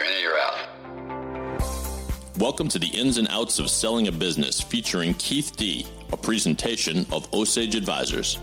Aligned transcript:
you're 0.00 0.08
in 0.08 0.14
or 0.14 0.20
you're 0.20 0.38
out. 0.38 0.58
Welcome 2.38 2.68
to 2.68 2.78
the 2.78 2.88
ins 2.88 3.18
and 3.18 3.28
outs 3.28 3.58
of 3.58 3.68
selling 3.68 4.08
a 4.08 4.12
business 4.12 4.60
featuring 4.60 5.12
Keith 5.14 5.56
Dee, 5.56 5.86
a 6.12 6.16
presentation 6.16 7.04
of 7.12 7.32
Osage 7.34 7.74
Advisors. 7.74 8.38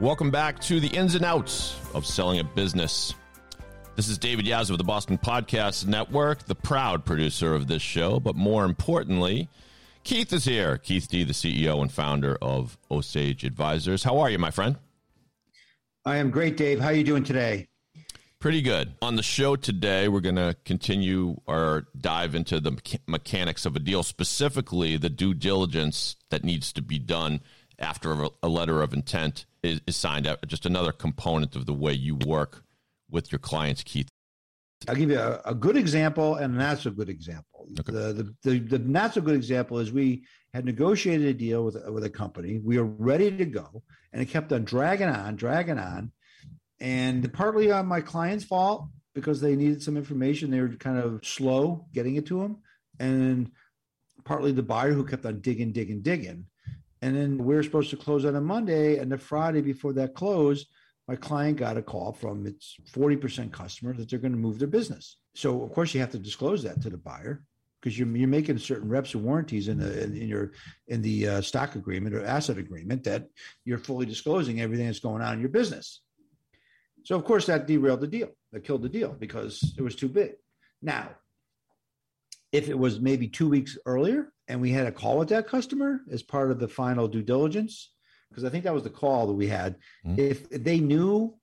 Welcome 0.00 0.30
back 0.30 0.60
to 0.60 0.80
the 0.80 0.88
ins 0.88 1.14
and 1.14 1.24
outs 1.26 1.78
of 1.92 2.06
selling 2.06 2.40
a 2.40 2.44
business. 2.44 3.14
This 3.96 4.08
is 4.08 4.16
David 4.16 4.46
Yas 4.46 4.70
of 4.70 4.78
the 4.78 4.84
Boston 4.84 5.18
Podcast 5.18 5.86
Network, 5.86 6.46
the 6.46 6.54
proud 6.54 7.04
producer 7.04 7.54
of 7.54 7.66
this 7.66 7.82
show. 7.82 8.18
But 8.18 8.34
more 8.34 8.64
importantly, 8.64 9.50
Keith 10.04 10.32
is 10.32 10.44
here. 10.44 10.78
Keith 10.78 11.08
Dee, 11.08 11.24
the 11.24 11.32
CEO 11.32 11.80
and 11.80 11.92
founder 11.92 12.36
of 12.40 12.78
Osage 12.90 13.44
Advisors. 13.44 14.02
How 14.02 14.18
are 14.18 14.30
you, 14.30 14.38
my 14.38 14.50
friend? 14.50 14.76
I 16.04 16.16
am 16.16 16.30
great, 16.30 16.56
Dave. 16.56 16.80
How 16.80 16.88
are 16.88 16.94
you 16.94 17.04
doing 17.04 17.24
today? 17.24 17.68
Pretty 18.38 18.62
good. 18.62 18.94
On 19.02 19.16
the 19.16 19.22
show 19.22 19.54
today, 19.54 20.08
we're 20.08 20.20
going 20.20 20.36
to 20.36 20.56
continue 20.64 21.36
our 21.46 21.84
dive 22.00 22.34
into 22.34 22.58
the 22.58 22.72
mechanics 23.06 23.66
of 23.66 23.76
a 23.76 23.78
deal, 23.78 24.02
specifically 24.02 24.96
the 24.96 25.10
due 25.10 25.34
diligence 25.34 26.16
that 26.30 26.42
needs 26.42 26.72
to 26.72 26.80
be 26.80 26.98
done 26.98 27.42
after 27.78 28.28
a 28.42 28.48
letter 28.48 28.80
of 28.80 28.94
intent 28.94 29.44
is, 29.62 29.82
is 29.86 29.96
signed 29.96 30.26
out. 30.26 30.38
Just 30.46 30.64
another 30.64 30.92
component 30.92 31.54
of 31.54 31.66
the 31.66 31.74
way 31.74 31.92
you 31.92 32.14
work 32.14 32.64
with 33.10 33.30
your 33.30 33.38
clients, 33.38 33.82
Keith. 33.82 34.08
I'll 34.88 34.94
give 34.94 35.10
you 35.10 35.18
a, 35.18 35.40
a 35.44 35.54
good 35.54 35.76
example 35.76 36.36
and 36.36 36.58
that's 36.58 36.86
a 36.86 36.88
not 36.88 36.94
so 36.94 36.96
good 36.96 37.10
example. 37.10 37.49
Okay. 37.78 37.92
The, 37.92 38.12
the, 38.12 38.34
the, 38.42 38.58
the, 38.58 38.78
not 38.78 39.14
so 39.14 39.20
good 39.20 39.34
example 39.34 39.78
is 39.78 39.92
we 39.92 40.24
had 40.52 40.64
negotiated 40.64 41.26
a 41.26 41.34
deal 41.34 41.64
with, 41.64 41.76
with 41.88 42.04
a 42.04 42.10
company. 42.10 42.58
We 42.58 42.78
were 42.78 42.84
ready 42.84 43.30
to 43.36 43.44
go, 43.44 43.82
and 44.12 44.20
it 44.20 44.26
kept 44.26 44.52
on 44.52 44.64
dragging 44.64 45.08
on, 45.08 45.36
dragging 45.36 45.78
on. 45.78 46.12
And 46.80 47.32
partly 47.32 47.70
on 47.70 47.86
my 47.86 48.00
client's 48.00 48.44
fault 48.44 48.88
because 49.14 49.40
they 49.40 49.54
needed 49.56 49.82
some 49.82 49.96
information. 49.96 50.50
They 50.50 50.60
were 50.60 50.68
kind 50.68 50.98
of 50.98 51.24
slow 51.24 51.86
getting 51.92 52.16
it 52.16 52.26
to 52.26 52.40
them. 52.40 52.58
And 52.98 53.50
partly 54.24 54.52
the 54.52 54.62
buyer 54.62 54.92
who 54.92 55.04
kept 55.04 55.26
on 55.26 55.40
digging, 55.40 55.72
digging, 55.72 56.00
digging. 56.00 56.46
And 57.02 57.16
then 57.16 57.38
we 57.38 57.54
were 57.54 57.62
supposed 57.62 57.90
to 57.90 57.96
close 57.96 58.24
on 58.24 58.36
a 58.36 58.40
Monday. 58.40 58.98
And 58.98 59.10
the 59.12 59.18
Friday 59.18 59.60
before 59.60 59.92
that 59.94 60.14
close, 60.14 60.66
my 61.08 61.16
client 61.16 61.58
got 61.58 61.76
a 61.76 61.82
call 61.82 62.12
from 62.12 62.46
its 62.46 62.76
40% 62.92 63.52
customer 63.52 63.92
that 63.94 64.08
they're 64.08 64.18
going 64.18 64.32
to 64.32 64.38
move 64.38 64.58
their 64.58 64.68
business. 64.68 65.18
So, 65.34 65.62
of 65.62 65.72
course, 65.72 65.92
you 65.94 66.00
have 66.00 66.12
to 66.12 66.18
disclose 66.18 66.62
that 66.62 66.80
to 66.82 66.90
the 66.90 66.98
buyer 66.98 67.44
because 67.80 67.98
you're, 67.98 68.08
you're 68.08 68.28
making 68.28 68.58
certain 68.58 68.88
reps 68.88 69.14
and 69.14 69.24
warranties 69.24 69.68
in 69.68 69.78
the 69.78 70.04
in, 70.04 70.16
in 70.16 70.28
your 70.28 70.52
in 70.88 71.02
the 71.02 71.28
uh, 71.28 71.40
stock 71.40 71.74
agreement 71.74 72.14
or 72.14 72.24
asset 72.24 72.58
agreement 72.58 73.04
that 73.04 73.28
you're 73.64 73.78
fully 73.78 74.06
disclosing 74.06 74.60
everything 74.60 74.86
that's 74.86 75.00
going 75.00 75.22
on 75.22 75.34
in 75.34 75.40
your 75.40 75.48
business. 75.48 76.00
So, 77.04 77.16
of 77.16 77.24
course, 77.24 77.46
that 77.46 77.66
derailed 77.66 78.00
the 78.00 78.06
deal. 78.06 78.28
That 78.52 78.64
killed 78.64 78.82
the 78.82 78.88
deal 78.88 79.16
because 79.18 79.74
it 79.78 79.82
was 79.82 79.96
too 79.96 80.08
big. 80.08 80.32
Now, 80.82 81.10
if 82.52 82.68
it 82.68 82.78
was 82.78 83.00
maybe 83.00 83.28
two 83.28 83.48
weeks 83.48 83.78
earlier 83.86 84.32
and 84.48 84.60
we 84.60 84.70
had 84.70 84.86
a 84.86 84.92
call 84.92 85.18
with 85.18 85.28
that 85.28 85.46
customer 85.46 86.00
as 86.10 86.22
part 86.22 86.50
of 86.50 86.58
the 86.58 86.68
final 86.68 87.06
due 87.06 87.22
diligence, 87.22 87.92
because 88.28 88.44
I 88.44 88.50
think 88.50 88.64
that 88.64 88.74
was 88.74 88.82
the 88.82 88.90
call 88.90 89.26
that 89.28 89.34
we 89.34 89.46
had. 89.46 89.76
Mm-hmm. 90.04 90.20
If 90.20 90.48
they 90.50 90.80
knew 90.80 91.34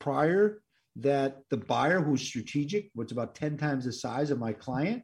prior 0.00 0.62
that 0.96 1.42
the 1.50 1.56
buyer 1.56 2.00
who's 2.00 2.22
strategic 2.22 2.90
was 2.94 3.12
about 3.12 3.34
10 3.34 3.56
times 3.56 3.84
the 3.84 3.92
size 3.92 4.30
of 4.30 4.38
my 4.38 4.52
client, 4.52 5.02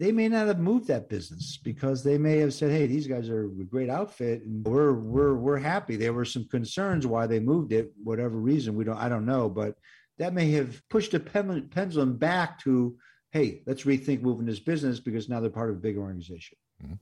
they 0.00 0.12
may 0.12 0.28
not 0.28 0.46
have 0.46 0.58
moved 0.58 0.86
that 0.88 1.10
business 1.10 1.58
because 1.62 2.02
they 2.02 2.16
may 2.16 2.38
have 2.38 2.54
said, 2.54 2.70
"Hey, 2.70 2.86
these 2.86 3.06
guys 3.06 3.28
are 3.28 3.44
a 3.44 3.64
great 3.64 3.90
outfit, 3.90 4.42
and 4.42 4.66
we're 4.66 4.94
we're 4.94 5.34
we're 5.34 5.58
happy." 5.58 5.96
There 5.96 6.14
were 6.14 6.24
some 6.24 6.48
concerns 6.48 7.06
why 7.06 7.26
they 7.26 7.38
moved 7.38 7.72
it, 7.72 7.92
whatever 8.02 8.38
reason 8.38 8.74
we 8.74 8.84
don't 8.84 8.96
I 8.96 9.10
don't 9.10 9.26
know, 9.26 9.50
but 9.50 9.76
that 10.16 10.32
may 10.32 10.50
have 10.52 10.82
pushed 10.88 11.12
the 11.12 11.20
pendulum 11.20 12.16
back 12.16 12.58
to, 12.60 12.96
"Hey, 13.30 13.62
let's 13.66 13.82
rethink 13.82 14.22
moving 14.22 14.46
this 14.46 14.58
business 14.58 15.00
because 15.00 15.28
now 15.28 15.38
they're 15.38 15.50
part 15.50 15.68
of 15.68 15.76
a 15.76 15.80
big 15.80 15.98
organization." 15.98 16.56
Mm-hmm. 16.82 16.94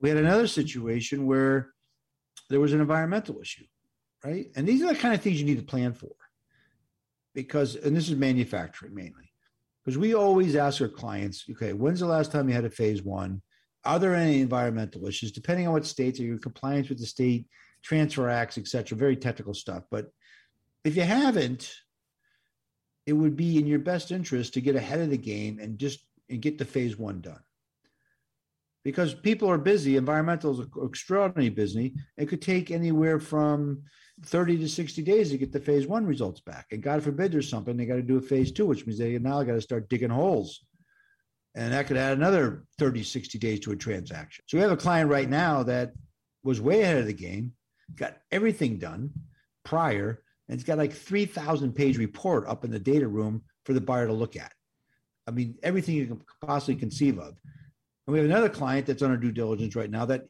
We 0.00 0.08
had 0.08 0.18
another 0.18 0.48
situation 0.48 1.24
where 1.24 1.72
there 2.50 2.60
was 2.60 2.72
an 2.72 2.80
environmental 2.80 3.40
issue, 3.40 3.66
right? 4.24 4.50
And 4.56 4.66
these 4.66 4.82
are 4.82 4.92
the 4.92 4.98
kind 4.98 5.14
of 5.14 5.22
things 5.22 5.38
you 5.40 5.46
need 5.46 5.58
to 5.58 5.64
plan 5.64 5.92
for, 5.92 6.16
because 7.32 7.76
and 7.76 7.96
this 7.96 8.08
is 8.08 8.16
manufacturing 8.16 8.92
mainly 8.92 9.27
because 9.88 9.96
we 9.96 10.14
always 10.14 10.54
ask 10.54 10.82
our 10.82 10.88
clients, 10.88 11.46
okay, 11.50 11.72
when's 11.72 12.00
the 12.00 12.06
last 12.06 12.30
time 12.30 12.46
you 12.46 12.54
had 12.54 12.66
a 12.66 12.70
phase 12.70 13.02
one? 13.02 13.40
Are 13.86 13.98
there 13.98 14.14
any 14.14 14.42
environmental 14.42 15.06
issues? 15.06 15.32
Depending 15.32 15.66
on 15.66 15.72
what 15.72 15.86
states, 15.86 16.20
are 16.20 16.24
you 16.24 16.32
in 16.32 16.40
compliance 16.40 16.90
with 16.90 16.98
the 16.98 17.06
state 17.06 17.46
transfer 17.82 18.28
acts, 18.28 18.58
et 18.58 18.66
cetera, 18.66 18.98
very 18.98 19.16
technical 19.16 19.54
stuff. 19.54 19.84
But 19.90 20.10
if 20.84 20.94
you 20.94 21.04
haven't, 21.04 21.72
it 23.06 23.14
would 23.14 23.34
be 23.34 23.56
in 23.56 23.66
your 23.66 23.78
best 23.78 24.12
interest 24.12 24.52
to 24.52 24.60
get 24.60 24.76
ahead 24.76 25.00
of 25.00 25.08
the 25.08 25.16
game 25.16 25.58
and 25.58 25.78
just 25.78 26.00
and 26.28 26.42
get 26.42 26.58
the 26.58 26.66
phase 26.66 26.98
one 26.98 27.22
done. 27.22 27.40
Because 28.84 29.14
people 29.14 29.50
are 29.50 29.56
busy, 29.56 29.96
environmental 29.96 30.60
is 30.60 30.66
extraordinarily 30.84 31.48
busy. 31.48 31.94
It 32.18 32.26
could 32.26 32.42
take 32.42 32.70
anywhere 32.70 33.20
from 33.20 33.84
30 34.24 34.58
to 34.58 34.68
60 34.68 35.02
days 35.02 35.30
to 35.30 35.38
get 35.38 35.52
the 35.52 35.60
phase 35.60 35.86
one 35.86 36.04
results 36.04 36.40
back. 36.40 36.66
And 36.72 36.82
God 36.82 37.02
forbid 37.02 37.32
there's 37.32 37.48
something, 37.48 37.76
they 37.76 37.86
got 37.86 37.96
to 37.96 38.02
do 38.02 38.18
a 38.18 38.22
phase 38.22 38.52
two, 38.52 38.66
which 38.66 38.86
means 38.86 38.98
they 38.98 39.18
now 39.18 39.42
got 39.42 39.52
to 39.52 39.60
start 39.60 39.88
digging 39.88 40.10
holes. 40.10 40.64
And 41.54 41.72
that 41.72 41.86
could 41.86 41.96
add 41.96 42.16
another 42.16 42.64
30, 42.78 43.02
60 43.02 43.38
days 43.38 43.60
to 43.60 43.72
a 43.72 43.76
transaction. 43.76 44.44
So 44.46 44.58
we 44.58 44.62
have 44.62 44.70
a 44.70 44.76
client 44.76 45.10
right 45.10 45.28
now 45.28 45.62
that 45.64 45.92
was 46.42 46.60
way 46.60 46.82
ahead 46.82 46.98
of 46.98 47.06
the 47.06 47.12
game, 47.12 47.52
got 47.96 48.18
everything 48.30 48.78
done 48.78 49.10
prior, 49.64 50.22
and 50.48 50.54
it's 50.54 50.64
got 50.64 50.78
like 50.78 50.92
3,000 50.92 51.72
page 51.72 51.98
report 51.98 52.46
up 52.46 52.64
in 52.64 52.70
the 52.70 52.78
data 52.78 53.08
room 53.08 53.42
for 53.64 53.72
the 53.72 53.80
buyer 53.80 54.06
to 54.06 54.12
look 54.12 54.36
at. 54.36 54.52
I 55.26 55.30
mean, 55.30 55.56
everything 55.62 55.96
you 55.96 56.06
can 56.06 56.22
possibly 56.40 56.76
conceive 56.76 57.18
of. 57.18 57.34
And 58.06 58.12
we 58.12 58.18
have 58.18 58.26
another 58.26 58.48
client 58.48 58.86
that's 58.86 59.02
under 59.02 59.16
due 59.16 59.32
diligence 59.32 59.76
right 59.76 59.90
now 59.90 60.06
that 60.06 60.24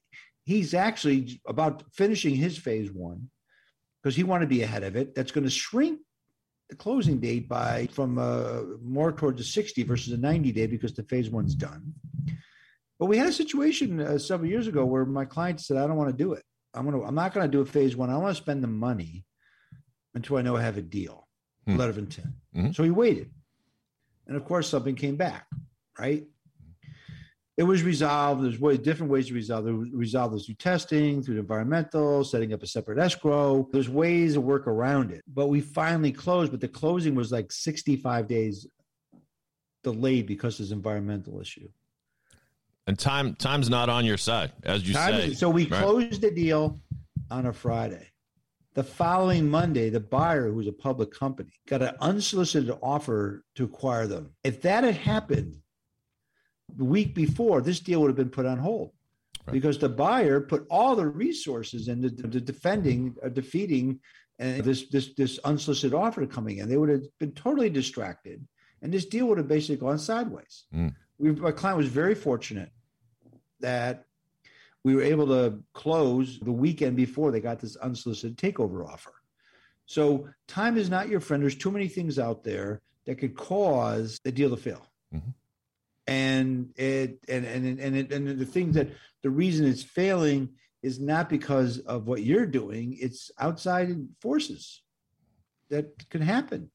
he's 0.44 0.74
actually 0.74 1.40
about 1.46 1.84
finishing 1.92 2.34
his 2.34 2.58
phase 2.58 2.90
one 2.90 3.30
because 4.02 4.16
he 4.16 4.24
wanted 4.24 4.46
to 4.46 4.54
be 4.54 4.62
ahead 4.62 4.82
of 4.82 4.96
it. 4.96 5.14
That's 5.14 5.32
going 5.32 5.44
to 5.44 5.50
shrink 5.50 6.00
the 6.68 6.76
closing 6.76 7.18
date 7.18 7.48
by 7.48 7.88
from 7.92 8.18
uh, 8.18 8.60
more 8.82 9.12
towards 9.12 9.40
a 9.40 9.44
60 9.44 9.82
versus 9.84 10.12
a 10.12 10.16
90 10.16 10.52
day 10.52 10.66
because 10.66 10.92
the 10.92 11.02
phase 11.04 11.30
one's 11.30 11.54
done. 11.54 11.94
But 12.98 13.06
we 13.06 13.16
had 13.16 13.28
a 13.28 13.32
situation 13.32 14.00
uh, 14.00 14.18
several 14.18 14.50
years 14.50 14.66
ago 14.66 14.84
where 14.84 15.04
my 15.04 15.24
client 15.24 15.60
said, 15.60 15.76
"I 15.76 15.86
don't 15.86 15.96
want 15.96 16.10
to 16.10 16.16
do 16.16 16.32
it. 16.32 16.42
I'm 16.74 16.84
going 16.84 17.00
to. 17.00 17.06
I'm 17.06 17.14
not 17.14 17.32
going 17.32 17.46
to 17.46 17.50
do 17.50 17.60
a 17.60 17.66
phase 17.66 17.96
one. 17.96 18.10
I 18.10 18.16
want 18.16 18.36
to 18.36 18.42
spend 18.42 18.62
the 18.62 18.68
money 18.68 19.24
until 20.14 20.36
I 20.36 20.42
know 20.42 20.56
I 20.56 20.62
have 20.62 20.78
a 20.78 20.82
deal, 20.82 21.28
hmm. 21.66 21.76
letter 21.76 21.90
of 21.90 21.98
intent." 21.98 22.34
Mm-hmm. 22.56 22.72
So 22.72 22.82
he 22.82 22.90
waited, 22.90 23.30
and 24.26 24.36
of 24.36 24.44
course, 24.44 24.68
something 24.68 24.96
came 24.96 25.14
back, 25.14 25.46
right? 25.96 26.24
It 27.58 27.64
was 27.64 27.82
resolved. 27.82 28.44
There's 28.44 28.60
way, 28.60 28.76
different 28.76 29.10
ways 29.10 29.26
to 29.26 29.34
resolve. 29.34 29.66
It 29.66 29.72
resolve 29.72 30.32
this 30.32 30.46
through 30.46 30.54
testing, 30.54 31.24
through 31.24 31.40
environmental, 31.40 32.22
setting 32.22 32.52
up 32.52 32.62
a 32.62 32.68
separate 32.68 33.00
escrow. 33.00 33.68
There's 33.72 33.88
ways 33.88 34.34
to 34.34 34.40
work 34.40 34.68
around 34.68 35.10
it. 35.10 35.24
But 35.26 35.48
we 35.48 35.60
finally 35.60 36.12
closed, 36.12 36.52
but 36.52 36.60
the 36.60 36.68
closing 36.68 37.16
was 37.16 37.32
like 37.32 37.50
65 37.50 38.28
days 38.28 38.68
delayed 39.82 40.26
because 40.26 40.60
of 40.60 40.66
this 40.66 40.72
environmental 40.72 41.40
issue. 41.40 41.68
And 42.86 42.96
time 42.96 43.34
time's 43.34 43.68
not 43.68 43.88
on 43.88 44.06
your 44.06 44.18
side, 44.18 44.52
as 44.62 44.86
you 44.86 44.94
time 44.94 45.14
say. 45.14 45.26
Is, 45.26 45.38
so 45.40 45.50
we 45.50 45.66
right? 45.66 45.82
closed 45.82 46.22
the 46.22 46.30
deal 46.30 46.80
on 47.28 47.46
a 47.46 47.52
Friday. 47.52 48.08
The 48.74 48.84
following 48.84 49.50
Monday, 49.50 49.90
the 49.90 49.98
buyer, 49.98 50.48
who's 50.48 50.68
a 50.68 50.72
public 50.72 51.10
company, 51.10 51.50
got 51.66 51.82
an 51.82 51.96
unsolicited 52.00 52.70
offer 52.80 53.42
to 53.56 53.64
acquire 53.64 54.06
them. 54.06 54.30
If 54.44 54.62
that 54.62 54.84
had 54.84 54.94
happened 54.94 55.56
the 56.76 56.84
week 56.84 57.14
before, 57.14 57.60
this 57.60 57.80
deal 57.80 58.00
would 58.00 58.08
have 58.08 58.16
been 58.16 58.30
put 58.30 58.46
on 58.46 58.58
hold 58.58 58.92
right. 59.46 59.52
because 59.52 59.78
the 59.78 59.88
buyer 59.88 60.40
put 60.40 60.66
all 60.70 60.94
the 60.94 61.06
resources 61.06 61.88
into, 61.88 62.08
into 62.08 62.40
defending, 62.40 63.14
uh, 63.24 63.28
defeating 63.28 64.00
uh, 64.40 64.62
this 64.62 64.88
this 64.88 65.14
this 65.14 65.38
unsolicited 65.44 65.94
offer 65.94 66.24
coming 66.24 66.58
in. 66.58 66.68
They 66.68 66.76
would 66.76 66.90
have 66.90 67.02
been 67.18 67.32
totally 67.32 67.70
distracted, 67.70 68.46
and 68.82 68.92
this 68.92 69.06
deal 69.06 69.26
would 69.26 69.38
have 69.38 69.48
basically 69.48 69.76
gone 69.76 69.98
sideways. 69.98 70.64
Mm. 70.72 70.94
We, 71.18 71.32
my 71.32 71.50
client 71.50 71.78
was 71.78 71.88
very 71.88 72.14
fortunate 72.14 72.70
that 73.58 74.04
we 74.84 74.94
were 74.94 75.02
able 75.02 75.26
to 75.26 75.60
close 75.74 76.38
the 76.38 76.52
weekend 76.52 76.96
before 76.96 77.32
they 77.32 77.40
got 77.40 77.58
this 77.58 77.76
unsolicited 77.76 78.36
takeover 78.36 78.86
offer. 78.86 79.12
So 79.86 80.28
time 80.46 80.76
is 80.76 80.88
not 80.88 81.08
your 81.08 81.18
friend. 81.18 81.42
There's 81.42 81.56
too 81.56 81.72
many 81.72 81.88
things 81.88 82.20
out 82.20 82.44
there 82.44 82.80
that 83.06 83.16
could 83.16 83.34
cause 83.34 84.20
the 84.22 84.30
deal 84.30 84.50
to 84.50 84.56
fail. 84.56 84.86
Mm-hmm 85.12 85.30
and 86.08 86.70
it 86.76 87.18
and 87.28 87.44
and 87.44 87.78
and, 87.78 87.96
it, 87.96 88.12
and 88.12 88.26
the 88.38 88.46
thing 88.46 88.72
that 88.72 88.88
the 89.22 89.30
reason 89.30 89.66
it's 89.66 89.82
failing 89.82 90.48
is 90.82 90.98
not 90.98 91.28
because 91.28 91.78
of 91.80 92.06
what 92.08 92.22
you're 92.22 92.46
doing 92.46 92.96
it's 92.98 93.30
outside 93.38 93.94
forces 94.20 94.82
that 95.70 95.86
can 96.08 96.22
happen 96.22 96.70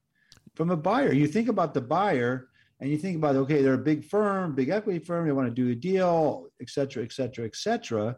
from 0.55 0.69
a 0.69 0.77
buyer. 0.77 1.11
You 1.11 1.27
think 1.27 1.49
about 1.49 1.73
the 1.73 1.81
buyer 1.81 2.47
and 2.79 2.91
you 2.91 2.97
think 2.97 3.17
about 3.17 3.35
okay 3.35 3.63
they're 3.63 3.73
a 3.73 3.89
big 3.91 4.05
firm 4.05 4.53
big 4.53 4.69
equity 4.69 4.99
firm 4.99 5.25
they 5.25 5.33
want 5.33 5.49
to 5.49 5.61
do 5.63 5.71
a 5.71 5.75
deal 5.75 6.47
et 6.61 6.69
cetera 6.69 7.03
et 7.03 7.11
cetera 7.11 7.45
et 7.45 7.55
cetera. 7.55 8.15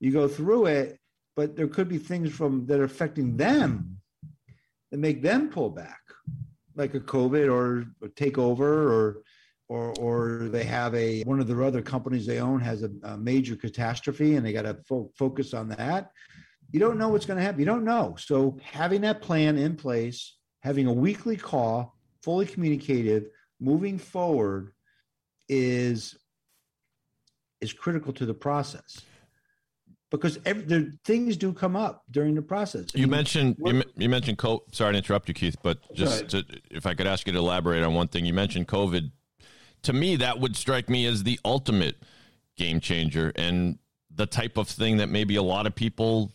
You 0.00 0.10
go 0.10 0.26
through 0.26 0.66
it 0.66 0.98
but 1.36 1.54
there 1.54 1.68
could 1.68 1.88
be 1.88 1.98
things 1.98 2.32
from 2.32 2.66
that 2.66 2.80
are 2.80 2.84
affecting 2.84 3.36
them 3.36 3.98
that 4.90 4.98
make 4.98 5.22
them 5.22 5.50
pull 5.50 5.70
back, 5.70 6.00
like 6.74 6.94
a 6.94 7.00
COVID 7.00 7.52
or, 7.52 7.84
or 8.00 8.08
takeover 8.08 8.90
or 8.90 9.22
or 9.68 9.92
or 9.98 10.48
they 10.48 10.64
have 10.64 10.94
a 10.94 11.22
one 11.22 11.40
of 11.40 11.46
their 11.46 11.62
other 11.62 11.82
companies 11.82 12.26
they 12.26 12.38
own 12.38 12.60
has 12.60 12.82
a, 12.82 12.90
a 13.02 13.16
major 13.16 13.56
catastrophe 13.56 14.36
and 14.36 14.46
they 14.46 14.52
got 14.52 14.62
to 14.62 14.74
fo- 14.88 15.10
focus 15.16 15.54
on 15.54 15.68
that. 15.68 16.10
You 16.70 16.80
don't 16.80 16.98
know 16.98 17.08
what's 17.08 17.26
going 17.26 17.38
to 17.38 17.42
happen. 17.42 17.60
You 17.60 17.66
don't 17.66 17.84
know. 17.84 18.16
So 18.18 18.58
having 18.62 19.00
that 19.02 19.22
plan 19.22 19.56
in 19.56 19.76
place, 19.76 20.36
having 20.62 20.86
a 20.86 20.92
weekly 20.92 21.36
call, 21.36 21.96
fully 22.22 22.46
communicative, 22.46 23.28
moving 23.60 23.98
forward 23.98 24.72
is 25.48 26.16
is 27.60 27.72
critical 27.72 28.12
to 28.12 28.26
the 28.26 28.34
process 28.34 29.02
because 30.10 30.38
every, 30.44 30.62
the 30.62 30.92
things 31.04 31.36
do 31.36 31.52
come 31.52 31.76
up 31.76 32.04
during 32.10 32.34
the 32.34 32.42
process. 32.42 32.86
You 32.94 33.06
mentioned 33.06 33.56
you, 33.64 33.82
you, 33.96 34.08
mentioned 34.08 34.38
COVID. 34.38 34.74
Sorry 34.74 34.92
to 34.92 34.98
interrupt 34.98 35.28
you, 35.28 35.34
Keith, 35.34 35.56
but 35.62 35.78
just 35.94 36.28
to, 36.30 36.44
if 36.70 36.86
I 36.86 36.94
could 36.94 37.06
ask 37.06 37.26
you 37.26 37.32
to 37.32 37.38
elaborate 37.38 37.82
on 37.82 37.94
one 37.94 38.08
thing, 38.08 38.24
you 38.24 38.34
mentioned 38.34 38.68
COVID. 38.68 39.10
To 39.86 39.92
me, 39.92 40.16
that 40.16 40.40
would 40.40 40.56
strike 40.56 40.90
me 40.90 41.06
as 41.06 41.22
the 41.22 41.38
ultimate 41.44 41.94
game 42.56 42.80
changer 42.80 43.32
and 43.36 43.78
the 44.12 44.26
type 44.26 44.56
of 44.56 44.66
thing 44.66 44.96
that 44.96 45.08
maybe 45.08 45.36
a 45.36 45.44
lot 45.44 45.64
of 45.64 45.76
people 45.76 46.32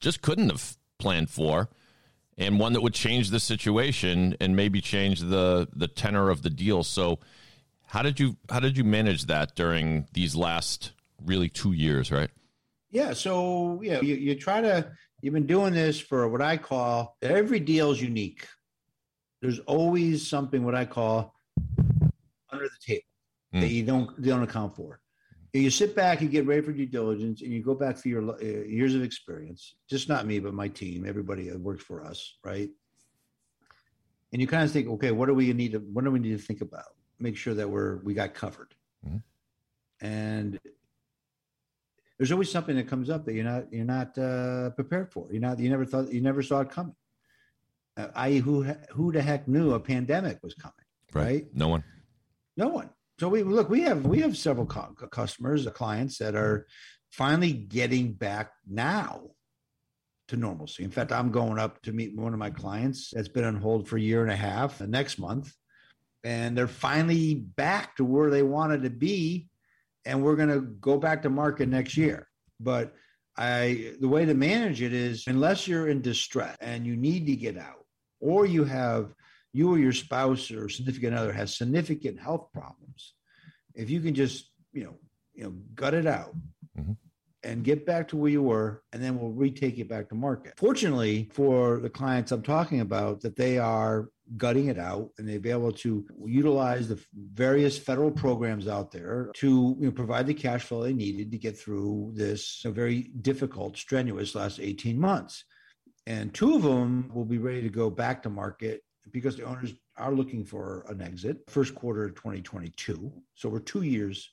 just 0.00 0.22
couldn't 0.22 0.48
have 0.48 0.78
planned 0.98 1.28
for, 1.28 1.68
and 2.38 2.58
one 2.58 2.72
that 2.72 2.80
would 2.80 2.94
change 2.94 3.28
the 3.28 3.38
situation 3.38 4.34
and 4.40 4.56
maybe 4.56 4.80
change 4.80 5.20
the 5.20 5.68
the 5.76 5.88
tenor 5.88 6.30
of 6.30 6.40
the 6.40 6.48
deal. 6.48 6.82
So, 6.82 7.18
how 7.88 8.00
did 8.00 8.18
you 8.18 8.38
how 8.48 8.60
did 8.60 8.78
you 8.78 8.84
manage 8.84 9.26
that 9.26 9.54
during 9.54 10.06
these 10.14 10.34
last 10.34 10.92
really 11.22 11.50
two 11.50 11.72
years? 11.72 12.10
Right. 12.10 12.30
Yeah. 12.90 13.12
So 13.12 13.82
yeah, 13.82 14.00
you, 14.00 14.14
you 14.14 14.34
try 14.36 14.62
to 14.62 14.90
you've 15.20 15.34
been 15.34 15.46
doing 15.46 15.74
this 15.74 16.00
for 16.00 16.26
what 16.28 16.40
I 16.40 16.56
call 16.56 17.18
every 17.20 17.60
deal 17.60 17.90
is 17.90 18.00
unique. 18.00 18.46
There's 19.42 19.58
always 19.60 20.26
something 20.26 20.64
what 20.64 20.74
I 20.74 20.86
call 20.86 21.34
under 22.60 22.70
the 22.70 22.94
table 22.94 23.04
mm. 23.54 23.60
that 23.60 23.68
you 23.68 23.82
don't 23.82 24.22
don't 24.22 24.42
account 24.42 24.76
for. 24.76 25.00
You 25.52 25.70
sit 25.70 25.96
back, 25.96 26.20
you 26.20 26.28
get 26.28 26.46
ready 26.46 26.60
for 26.60 26.72
due 26.72 26.86
diligence, 26.86 27.42
and 27.42 27.52
you 27.52 27.60
go 27.60 27.74
back 27.74 27.96
through 27.96 28.12
your 28.12 28.30
uh, 28.30 28.64
years 28.68 28.94
of 28.94 29.02
experience. 29.02 29.74
Just 29.88 30.08
not 30.08 30.24
me, 30.24 30.38
but 30.38 30.54
my 30.54 30.68
team, 30.68 31.04
everybody 31.04 31.48
that 31.48 31.58
works 31.58 31.82
for 31.82 32.04
us, 32.04 32.36
right? 32.44 32.70
And 34.32 34.40
you 34.40 34.46
kind 34.46 34.62
of 34.62 34.70
think, 34.70 34.86
okay, 34.88 35.10
what 35.10 35.26
do 35.26 35.34
we 35.34 35.52
need 35.52 35.72
to 35.72 35.78
what 35.78 36.04
do 36.04 36.10
we 36.12 36.20
need 36.20 36.38
to 36.38 36.44
think 36.44 36.60
about? 36.60 36.94
Make 37.18 37.36
sure 37.36 37.54
that 37.54 37.68
we're 37.68 37.96
we 38.04 38.14
got 38.14 38.34
covered. 38.34 38.74
Mm. 39.04 39.22
And 40.00 40.60
there's 42.16 42.30
always 42.30 42.50
something 42.50 42.76
that 42.76 42.86
comes 42.86 43.10
up 43.10 43.24
that 43.24 43.34
you're 43.34 43.44
not 43.44 43.72
you're 43.72 43.84
not 43.84 44.16
uh, 44.16 44.70
prepared 44.70 45.10
for. 45.10 45.26
You're 45.32 45.40
not 45.40 45.58
you 45.58 45.68
never 45.68 45.84
thought 45.84 46.12
you 46.12 46.20
never 46.20 46.42
saw 46.42 46.60
it 46.60 46.70
coming. 46.70 46.94
Uh, 47.96 48.06
I 48.14 48.34
who 48.34 48.62
who 48.90 49.10
the 49.10 49.20
heck 49.20 49.48
knew 49.48 49.72
a 49.72 49.80
pandemic 49.80 50.38
was 50.44 50.54
coming? 50.54 50.74
Right. 51.12 51.24
right? 51.24 51.46
No 51.54 51.66
one. 51.66 51.82
No 52.60 52.68
one. 52.68 52.90
So 53.18 53.28
we 53.30 53.42
look. 53.42 53.70
We 53.70 53.80
have 53.82 54.04
we 54.04 54.20
have 54.20 54.36
several 54.36 54.66
co- 54.66 54.94
customers, 55.10 55.66
clients 55.74 56.18
that 56.18 56.34
are 56.34 56.66
finally 57.10 57.52
getting 57.52 58.12
back 58.12 58.52
now 58.68 59.30
to 60.28 60.36
normalcy. 60.36 60.84
In 60.84 60.90
fact, 60.90 61.10
I'm 61.10 61.30
going 61.30 61.58
up 61.58 61.80
to 61.82 61.92
meet 61.92 62.14
one 62.14 62.34
of 62.34 62.38
my 62.38 62.50
clients 62.50 63.10
that's 63.12 63.28
been 63.28 63.44
on 63.44 63.56
hold 63.56 63.88
for 63.88 63.96
a 63.96 64.00
year 64.00 64.22
and 64.22 64.30
a 64.30 64.36
half. 64.36 64.76
The 64.76 64.86
next 64.86 65.18
month, 65.18 65.54
and 66.22 66.56
they're 66.56 66.68
finally 66.68 67.34
back 67.34 67.96
to 67.96 68.04
where 68.04 68.28
they 68.28 68.42
wanted 68.42 68.82
to 68.82 68.90
be 68.90 69.48
and 70.04 70.22
we're 70.22 70.36
going 70.36 70.48
to 70.48 70.60
go 70.60 70.98
back 70.98 71.22
to 71.22 71.30
market 71.30 71.68
next 71.68 71.96
year. 71.96 72.26
But 72.58 72.94
I, 73.36 73.94
the 74.00 74.08
way 74.08 74.24
to 74.24 74.34
manage 74.34 74.82
it 74.82 74.92
is 74.92 75.24
unless 75.26 75.66
you're 75.66 75.88
in 75.88 76.02
distress 76.02 76.56
and 76.60 76.86
you 76.86 76.96
need 76.96 77.26
to 77.26 77.36
get 77.36 77.56
out, 77.56 77.84
or 78.20 78.44
you 78.44 78.64
have 78.64 79.14
you 79.52 79.72
or 79.72 79.78
your 79.78 79.92
spouse 79.92 80.50
or 80.50 80.68
significant 80.68 81.16
other 81.16 81.32
has 81.32 81.56
significant 81.56 82.20
health 82.20 82.48
problems, 82.52 83.14
if 83.74 83.90
you 83.90 84.00
can 84.00 84.14
just 84.14 84.50
you 84.72 84.84
know 84.84 84.96
you 85.34 85.44
know 85.44 85.54
gut 85.74 85.94
it 85.94 86.06
out. 86.06 86.34
Mm-hmm 86.78 86.92
and 87.42 87.64
get 87.64 87.86
back 87.86 88.08
to 88.08 88.16
where 88.16 88.30
you 88.30 88.42
were, 88.42 88.82
and 88.92 89.02
then 89.02 89.18
we'll 89.18 89.30
retake 89.30 89.78
it 89.78 89.88
back 89.88 90.08
to 90.08 90.14
market. 90.14 90.54
Fortunately, 90.58 91.30
for 91.32 91.78
the 91.78 91.88
clients 91.88 92.32
I'm 92.32 92.42
talking 92.42 92.80
about, 92.80 93.20
that 93.22 93.36
they 93.36 93.58
are 93.58 94.10
gutting 94.36 94.68
it 94.68 94.78
out 94.78 95.10
and 95.18 95.28
they've 95.28 95.42
been 95.42 95.52
able 95.52 95.72
to 95.72 96.06
utilize 96.24 96.88
the 96.88 97.00
various 97.14 97.76
federal 97.76 98.10
programs 98.10 98.68
out 98.68 98.92
there 98.92 99.30
to 99.34 99.76
you 99.80 99.86
know, 99.86 99.90
provide 99.90 100.26
the 100.26 100.34
cash 100.34 100.62
flow 100.62 100.82
they 100.82 100.92
needed 100.92 101.32
to 101.32 101.38
get 101.38 101.58
through 101.58 102.12
this 102.14 102.62
very 102.64 103.10
difficult, 103.22 103.76
strenuous 103.76 104.34
last 104.34 104.60
18 104.60 105.00
months. 105.00 105.44
And 106.06 106.32
two 106.32 106.54
of 106.54 106.62
them 106.62 107.10
will 107.12 107.24
be 107.24 107.38
ready 107.38 107.62
to 107.62 107.68
go 107.68 107.90
back 107.90 108.22
to 108.22 108.30
market 108.30 108.82
because 109.12 109.36
the 109.36 109.44
owners 109.44 109.74
are 109.96 110.12
looking 110.12 110.44
for 110.44 110.84
an 110.88 111.00
exit 111.00 111.38
first 111.48 111.74
quarter 111.74 112.04
of 112.04 112.14
2022. 112.14 113.12
So 113.34 113.48
we're 113.48 113.60
two 113.60 113.82
years 113.82 114.30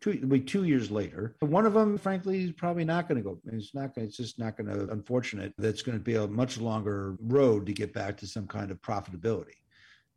two 0.00 0.10
it'll 0.10 0.28
be 0.28 0.40
two 0.40 0.64
years 0.64 0.90
later. 0.90 1.36
One 1.40 1.66
of 1.66 1.74
them, 1.74 1.98
frankly, 1.98 2.44
is 2.44 2.52
probably 2.52 2.84
not 2.84 3.08
going 3.08 3.22
to 3.22 3.24
go. 3.24 3.38
It's 3.52 3.74
not 3.74 3.94
going. 3.94 4.06
It's 4.06 4.16
just 4.16 4.38
not 4.38 4.56
going 4.56 4.68
to. 4.68 4.90
Unfortunate. 4.90 5.52
That's 5.58 5.82
going 5.82 5.98
to 5.98 6.02
be 6.02 6.14
a 6.14 6.26
much 6.26 6.58
longer 6.58 7.16
road 7.20 7.66
to 7.66 7.72
get 7.72 7.92
back 7.92 8.16
to 8.18 8.26
some 8.26 8.46
kind 8.46 8.70
of 8.70 8.80
profitability. 8.80 9.54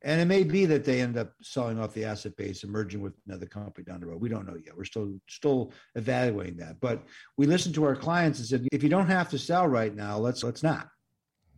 And 0.06 0.20
it 0.20 0.26
may 0.26 0.44
be 0.44 0.66
that 0.66 0.84
they 0.84 1.00
end 1.00 1.18
up 1.18 1.32
selling 1.42 1.80
off 1.80 1.94
the 1.94 2.04
asset 2.04 2.36
base 2.36 2.64
and 2.64 2.72
merging 2.72 3.02
with 3.02 3.14
another 3.26 3.46
company 3.46 3.86
down 3.86 4.02
the 4.02 4.08
road. 4.08 4.20
We 4.20 4.28
don't 4.28 4.46
know 4.46 4.58
yet. 4.64 4.76
We're 4.76 4.84
still 4.84 5.14
still 5.30 5.72
evaluating 5.96 6.58
that. 6.58 6.82
But 6.82 7.04
we 7.38 7.46
listened 7.46 7.76
to 7.76 7.86
our 7.86 7.96
clients 7.96 8.40
and 8.40 8.48
said, 8.48 8.68
if 8.72 8.84
you 8.84 8.90
don't 8.90 9.08
have 9.08 9.30
to 9.30 9.40
sell 9.40 9.68
right 9.68 9.96
now, 9.96 10.18
let's 10.18 10.44
let's 10.44 10.64
not. 10.64 10.90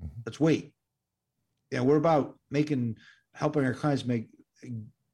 Mm-hmm. 0.04 0.22
Let's 0.26 0.40
wait. 0.40 0.75
And 1.76 1.86
we're 1.86 1.98
about 1.98 2.38
making 2.50 2.98
helping 3.34 3.66
our 3.66 3.74
clients 3.74 4.06
make 4.06 4.30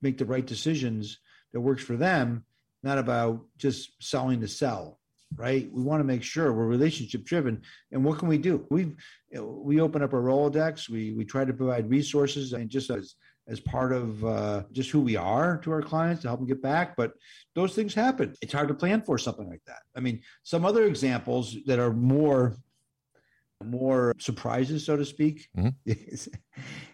make 0.02 0.18
the 0.18 0.25
right 0.25 0.46
decisions 0.46 1.19
that 1.54 1.62
works 1.62 1.84
for 1.84 1.96
them 1.96 2.46
not 2.84 2.98
about 2.98 3.46
just 3.58 3.92
selling 4.02 4.42
to 4.42 4.48
sell 4.48 5.00
right? 5.36 5.72
We 5.72 5.81
want 5.81 6.02
to 6.02 6.06
make 6.06 6.24
sure 6.24 6.52
we're 6.52 6.66
relationship 6.66 7.24
driven 7.24 7.62
and 7.92 8.04
what 8.04 8.19
can 8.19 8.28
we 8.28 8.38
do? 8.38 8.66
We 8.69 8.96
we 9.40 9.80
open 9.80 10.02
up 10.02 10.13
our 10.13 10.22
rolodex. 10.22 10.90
We 10.90 11.13
we 11.13 11.25
try 11.25 11.46
to 11.46 11.54
provide 11.54 11.90
resources 11.90 12.54
and 12.54 12.69
just 12.69 12.90
as 12.90 13.16
as 13.48 13.60
part 13.60 13.92
of 13.92 14.24
uh, 14.24 14.63
just 14.72 14.92
who 14.92 15.02
we 15.02 15.16
are 15.16 15.58
to 15.58 15.72
our 15.72 15.81
clients 15.81 16.22
to 16.22 16.28
help 16.28 16.40
them 16.40 16.48
get 16.48 16.62
back 16.62 16.96
but 16.96 17.13
those 17.56 17.74
things 17.74 17.94
happen. 17.94 18.34
It's 18.42 18.54
hard 18.54 18.68
to 18.68 18.74
plan 18.74 19.02
for 19.02 19.18
something 19.18 19.48
like 19.48 19.63
that. 19.68 19.82
I 19.96 20.00
mean 20.00 20.22
some 20.44 20.65
other 20.65 20.86
examples 20.86 21.58
that 21.65 21.80
are 21.80 21.94
more 21.94 22.56
more 23.65 24.13
surprises 24.20 24.86
so 24.86 24.96
to 24.96 25.06
speak 25.06 25.48
mm-hmm. 25.58 25.70
is, 25.86 26.30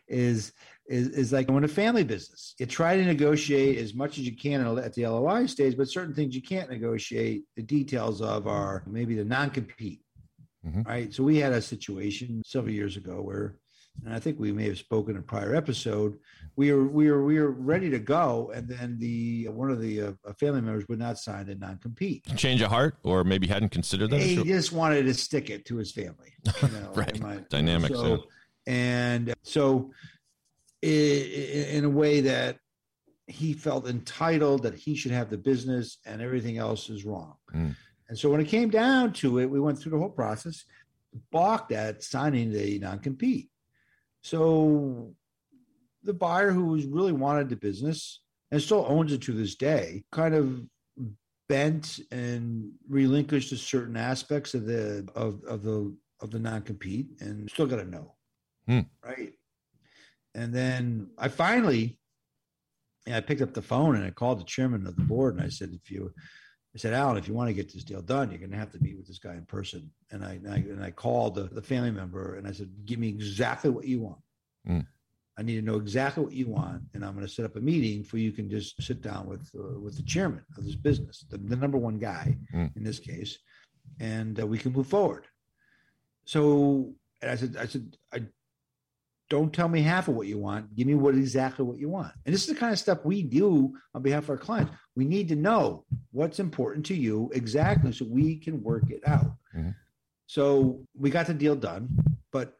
is 0.08 0.54
is, 0.88 1.10
is 1.10 1.34
like 1.34 1.50
when 1.50 1.64
a 1.64 1.68
family 1.68 2.04
business. 2.04 2.56
You 2.60 2.66
try 2.66 2.96
to 2.96 3.04
negotiate 3.04 3.78
as 3.78 3.94
much 3.94 4.18
as 4.18 4.26
you 4.26 4.36
can 4.36 4.78
at 4.78 4.94
the 4.94 5.06
LOI 5.08 5.46
stage, 5.46 5.78
but 5.78 5.90
certain 5.90 6.14
things 6.14 6.36
you 6.36 6.42
can't 6.42 6.70
negotiate. 6.70 7.44
The 7.56 7.64
details 7.64 8.22
of 8.22 8.48
are 8.48 8.84
maybe 8.88 9.16
the 9.16 9.26
non-compete, 9.26 10.02
mm-hmm. 10.66 10.84
right? 10.84 11.14
So 11.14 11.24
we 11.24 11.38
had 11.38 11.54
a 11.54 11.62
situation 11.62 12.42
several 12.46 12.74
years 12.74 12.98
ago 12.98 13.22
where, 13.22 13.56
and 14.06 14.14
I 14.14 14.20
think 14.20 14.40
we 14.40 14.52
may 14.52 14.68
have 14.68 14.78
spoken 14.78 15.16
in 15.16 15.20
a 15.20 15.24
prior 15.24 15.56
episode. 15.56 16.18
We 16.56 16.72
were 16.72 16.88
we 16.88 17.12
were 17.12 17.24
we 17.24 17.40
were 17.40 17.52
ready 17.52 17.90
to 17.90 18.00
go, 18.00 18.52
and 18.54 18.68
then 18.68 18.98
the 19.00 19.48
one 19.50 19.70
of 19.70 19.80
the 19.80 20.02
uh, 20.02 20.12
family 20.40 20.62
members 20.62 20.88
would 20.88 21.00
not 21.00 21.20
sign 21.20 21.50
a 21.50 21.56
non-compete. 21.56 22.26
Change 22.36 22.62
of 22.62 22.70
heart, 22.70 22.98
or 23.04 23.24
maybe 23.24 23.48
hadn't 23.48 23.70
considered 23.70 24.10
that. 24.12 24.22
He 24.22 24.44
just 24.44 24.72
wanted 24.72 25.04
to 25.04 25.14
stick 25.14 25.50
it 25.50 25.66
to 25.66 25.78
his 25.78 25.92
family. 25.92 26.34
You 26.62 26.68
know, 26.70 26.92
right. 26.96 27.20
My, 27.20 27.38
Dynamics. 27.50 27.96
So, 27.96 28.08
yeah. 28.08 28.74
And 28.74 29.34
so 29.44 29.92
in 30.82 31.84
a 31.84 31.90
way 31.90 32.22
that 32.22 32.58
he 33.28 33.54
felt 33.54 33.88
entitled 33.88 34.64
that 34.64 34.76
he 34.76 34.96
should 34.96 35.12
have 35.12 35.30
the 35.30 35.38
business 35.38 35.98
and 36.06 36.22
everything 36.22 36.58
else 36.58 36.90
is 36.90 37.04
wrong. 37.04 37.36
Mm. 37.54 37.76
And 38.10 38.18
so 38.18 38.30
when 38.30 38.40
it 38.40 38.48
came 38.48 38.70
down 38.70 39.12
to 39.14 39.40
it, 39.40 39.48
we 39.48 39.60
went 39.60 39.80
through 39.80 39.92
the 39.92 39.98
whole 39.98 40.10
process, 40.10 40.64
balked 41.32 41.74
at 41.74 42.04
signing 42.04 42.52
the 42.52 42.80
non 42.80 43.00
compete. 43.00 43.50
So 44.28 45.14
the 46.04 46.14
buyer 46.14 46.52
who 46.52 46.66
was 46.66 46.86
really 46.86 47.14
wanted 47.14 47.48
the 47.48 47.56
business 47.56 48.22
and 48.52 48.62
still 48.62 48.86
owns 48.88 49.14
it 49.14 49.22
to 49.22 49.32
this 49.32 49.56
day 49.56 50.04
kind 50.12 50.36
of 50.36 50.64
bent 51.48 52.02
and 52.12 52.72
relinquished 52.90 53.50
to 53.50 53.58
certain 53.58 53.96
aspects 53.96 54.54
of 54.54 54.66
the 54.66 55.08
of, 55.16 55.42
of 55.46 55.64
the 55.64 55.96
of 56.20 56.32
the 56.32 56.40
non 56.40 56.62
compete 56.64 57.08
and 57.22 57.50
still 57.50 57.68
got 57.68 57.78
to 57.78 57.86
know. 57.86 58.16
Mm. 58.70 58.88
Right. 59.02 59.32
And 60.36 60.54
then 60.54 61.12
I 61.18 61.30
finally, 61.30 61.98
I 63.10 63.22
picked 63.22 63.42
up 63.42 63.54
the 63.54 63.62
phone 63.62 63.96
and 63.96 64.04
I 64.04 64.10
called 64.10 64.42
the 64.42 64.46
chairman 64.46 64.86
of 64.88 64.98
the 64.98 65.04
board 65.04 65.36
and 65.36 65.44
I 65.46 65.48
said, 65.48 65.70
if 65.72 65.90
you, 65.90 66.14
I 66.76 66.78
said, 66.78 66.94
Alan, 66.94 67.18
if 67.18 67.28
you 67.28 67.34
want 67.34 67.48
to 67.48 67.54
get 67.54 67.74
this 67.74 67.84
deal 67.84 68.02
done, 68.02 68.30
you're 68.30 68.40
going 68.40 68.52
to 68.52 68.58
have 68.58 68.72
to 68.72 68.80
meet 68.80 68.98
with 68.98 69.08
this 69.08 69.20
guy 69.20 69.34
in 69.34 69.46
person. 69.46 69.90
And 70.12 70.24
I, 70.24 70.34
and 70.34 70.50
I, 70.50 70.56
and 70.58 70.84
I 70.84 70.92
called 70.92 71.36
the, 71.36 71.44
the, 71.44 71.62
family 71.62 71.92
member 71.92 72.36
and 72.36 72.48
I 72.48 72.52
said, 72.52 72.70
give 72.86 73.00
me 73.00 73.08
exactly 73.08 73.70
what 73.70 73.86
you 73.86 74.02
want. 74.02 74.20
Mm. 74.70 74.86
I 75.40 75.44
need 75.44 75.56
to 75.56 75.62
know 75.62 75.78
exactly 75.78 76.24
what 76.24 76.34
you 76.34 76.48
want, 76.48 76.82
and 76.94 77.06
I'm 77.06 77.14
going 77.14 77.26
to 77.26 77.32
set 77.32 77.46
up 77.46 77.56
a 77.56 77.60
meeting 77.60 78.04
for 78.04 78.18
you 78.18 78.32
can 78.32 78.50
just 78.50 78.82
sit 78.82 79.02
down 79.02 79.28
with 79.28 79.48
uh, 79.56 79.80
with 79.80 79.96
the 79.96 80.02
chairman 80.02 80.44
of 80.58 80.66
this 80.66 80.76
business, 80.76 81.26
the, 81.30 81.38
the 81.38 81.56
number 81.56 81.78
one 81.78 82.00
guy 82.00 82.36
mm. 82.52 82.76
in 82.76 82.84
this 82.84 82.98
case, 82.98 83.38
and 84.00 84.40
uh, 84.40 84.48
we 84.48 84.58
can 84.58 84.74
move 84.74 84.88
forward. 84.88 85.26
So 86.26 86.96
and 87.22 87.32
I 87.32 87.36
said, 87.36 87.56
I 87.58 87.66
said, 87.66 87.98
I 88.12 88.24
don't 89.30 89.54
tell 89.54 89.68
me 89.68 89.82
half 89.82 90.08
of 90.08 90.16
what 90.16 90.28
you 90.28 90.38
want. 90.38 90.76
Give 90.76 90.88
me 90.88 90.96
what 90.96 91.16
exactly 91.16 91.66
what 91.66 91.80
you 91.80 91.90
want. 91.90 92.14
And 92.26 92.34
this 92.34 92.42
is 92.42 92.48
the 92.48 92.60
kind 92.60 92.72
of 92.72 92.80
stuff 92.80 93.04
we 93.04 93.22
do 93.22 93.74
on 93.94 94.02
behalf 94.02 94.24
of 94.24 94.30
our 94.32 94.38
clients. 94.38 94.72
We 94.96 95.06
need 95.06 95.28
to 95.30 95.36
know 95.36 95.86
what's 96.12 96.40
important 96.40 96.86
to 96.88 96.96
you 96.96 97.30
exactly 97.34 97.92
so 97.92 98.06
we 98.10 98.38
can 98.38 98.64
work 98.64 98.90
it 98.90 99.02
out. 99.06 99.34
Mm-hmm. 99.56 99.72
So 100.28 100.82
we 100.98 101.10
got 101.10 101.28
the 101.28 101.34
deal 101.34 101.56
done, 101.56 101.90
but 102.32 102.56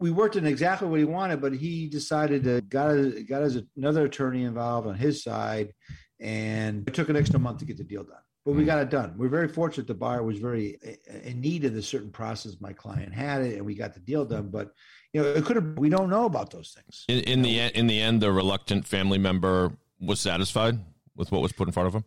we 0.00 0.10
worked 0.10 0.36
in 0.36 0.46
exactly 0.46 0.88
what 0.88 0.98
he 0.98 1.04
wanted, 1.04 1.40
but 1.40 1.54
he 1.54 1.88
decided 1.88 2.44
to 2.44 2.60
got 2.62 2.94
got 3.28 3.42
his 3.42 3.62
another 3.76 4.04
attorney 4.04 4.44
involved 4.44 4.86
on 4.86 4.94
his 4.94 5.22
side, 5.22 5.72
and 6.20 6.86
it 6.88 6.94
took 6.94 7.08
an 7.08 7.16
extra 7.16 7.38
month 7.38 7.58
to 7.58 7.64
get 7.64 7.76
the 7.76 7.84
deal 7.84 8.04
done. 8.04 8.18
But 8.44 8.54
we 8.54 8.64
mm. 8.64 8.66
got 8.66 8.80
it 8.80 8.90
done. 8.90 9.14
We're 9.16 9.28
very 9.28 9.48
fortunate. 9.48 9.86
The 9.86 9.94
buyer 9.94 10.22
was 10.22 10.38
very 10.38 10.78
in 11.22 11.40
need 11.40 11.64
of 11.64 11.74
the 11.74 11.82
certain 11.82 12.10
process. 12.10 12.56
My 12.60 12.72
client 12.72 13.14
had 13.14 13.42
it, 13.42 13.56
and 13.56 13.64
we 13.64 13.74
got 13.74 13.94
the 13.94 14.00
deal 14.00 14.24
done. 14.24 14.48
But 14.48 14.72
you 15.14 15.22
know, 15.22 15.28
it 15.28 15.44
could 15.44 15.56
have. 15.56 15.78
We 15.78 15.88
don't 15.88 16.10
know 16.10 16.24
about 16.24 16.50
those 16.50 16.76
things. 16.76 17.04
In, 17.08 17.20
in 17.20 17.42
the 17.42 17.60
in 17.78 17.86
the 17.86 18.00
end, 18.00 18.20
the 18.20 18.32
reluctant 18.32 18.86
family 18.86 19.16
member 19.16 19.72
was 20.00 20.20
satisfied 20.20 20.80
with 21.14 21.30
what 21.30 21.40
was 21.40 21.52
put 21.52 21.68
in 21.68 21.72
front 21.72 21.86
of 21.86 21.94
him. 21.94 22.04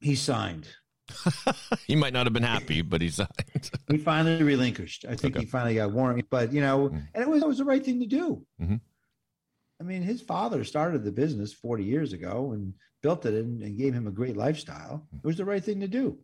He 0.00 0.14
signed. 0.14 0.68
he 1.86 1.96
might 1.96 2.12
not 2.12 2.26
have 2.26 2.32
been 2.32 2.44
happy, 2.44 2.80
but 2.82 3.02
he 3.02 3.10
signed. 3.10 3.28
he 3.90 3.98
finally 3.98 4.42
relinquished. 4.44 5.04
I 5.04 5.16
think 5.16 5.34
okay. 5.34 5.44
he 5.44 5.50
finally 5.50 5.74
got 5.74 5.90
warrant. 5.90 6.24
But 6.30 6.52
you 6.52 6.60
know, 6.60 6.90
mm. 6.90 7.02
and 7.12 7.22
it 7.22 7.28
was 7.28 7.42
it 7.42 7.48
was 7.48 7.58
the 7.58 7.64
right 7.64 7.84
thing 7.84 7.98
to 8.00 8.06
do. 8.06 8.46
Mm-hmm. 8.62 8.76
I 9.80 9.84
mean, 9.84 10.02
his 10.02 10.20
father 10.20 10.62
started 10.62 11.02
the 11.04 11.12
business 11.12 11.52
40 11.52 11.84
years 11.84 12.12
ago 12.12 12.52
and 12.52 12.72
built 13.02 13.26
it 13.26 13.34
and, 13.34 13.62
and, 13.62 13.78
gave 13.78 13.94
him 13.94 14.08
a 14.08 14.12
great 14.12 14.36
lifestyle. 14.36 15.06
It 15.12 15.24
was 15.24 15.36
the 15.36 15.44
right 15.44 15.62
thing 15.62 15.78
to 15.80 15.86
do. 15.86 16.18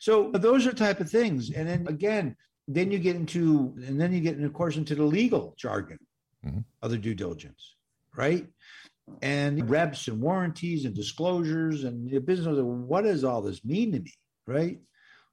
So 0.00 0.32
those 0.32 0.66
are 0.66 0.72
type 0.72 0.98
of 0.98 1.08
things. 1.08 1.52
And 1.52 1.68
then 1.68 1.86
again, 1.86 2.34
then 2.68 2.90
you 2.90 2.98
get 2.98 3.16
into, 3.16 3.74
and 3.86 4.00
then 4.00 4.12
you 4.12 4.20
get, 4.20 4.38
of 4.38 4.52
course, 4.52 4.76
into 4.76 4.94
the 4.94 5.04
legal 5.04 5.54
jargon 5.56 5.98
mm-hmm. 6.44 6.60
of 6.80 6.90
the 6.90 6.98
due 6.98 7.14
diligence, 7.14 7.74
right? 8.16 8.46
And 9.20 9.68
reps 9.68 10.08
and 10.08 10.20
warranties 10.20 10.84
and 10.84 10.94
disclosures 10.94 11.84
and 11.84 12.08
the 12.08 12.20
business 12.20 12.56
what 12.60 13.02
does 13.02 13.24
all 13.24 13.42
this 13.42 13.64
mean 13.64 13.92
to 13.92 14.00
me, 14.00 14.14
right? 14.46 14.78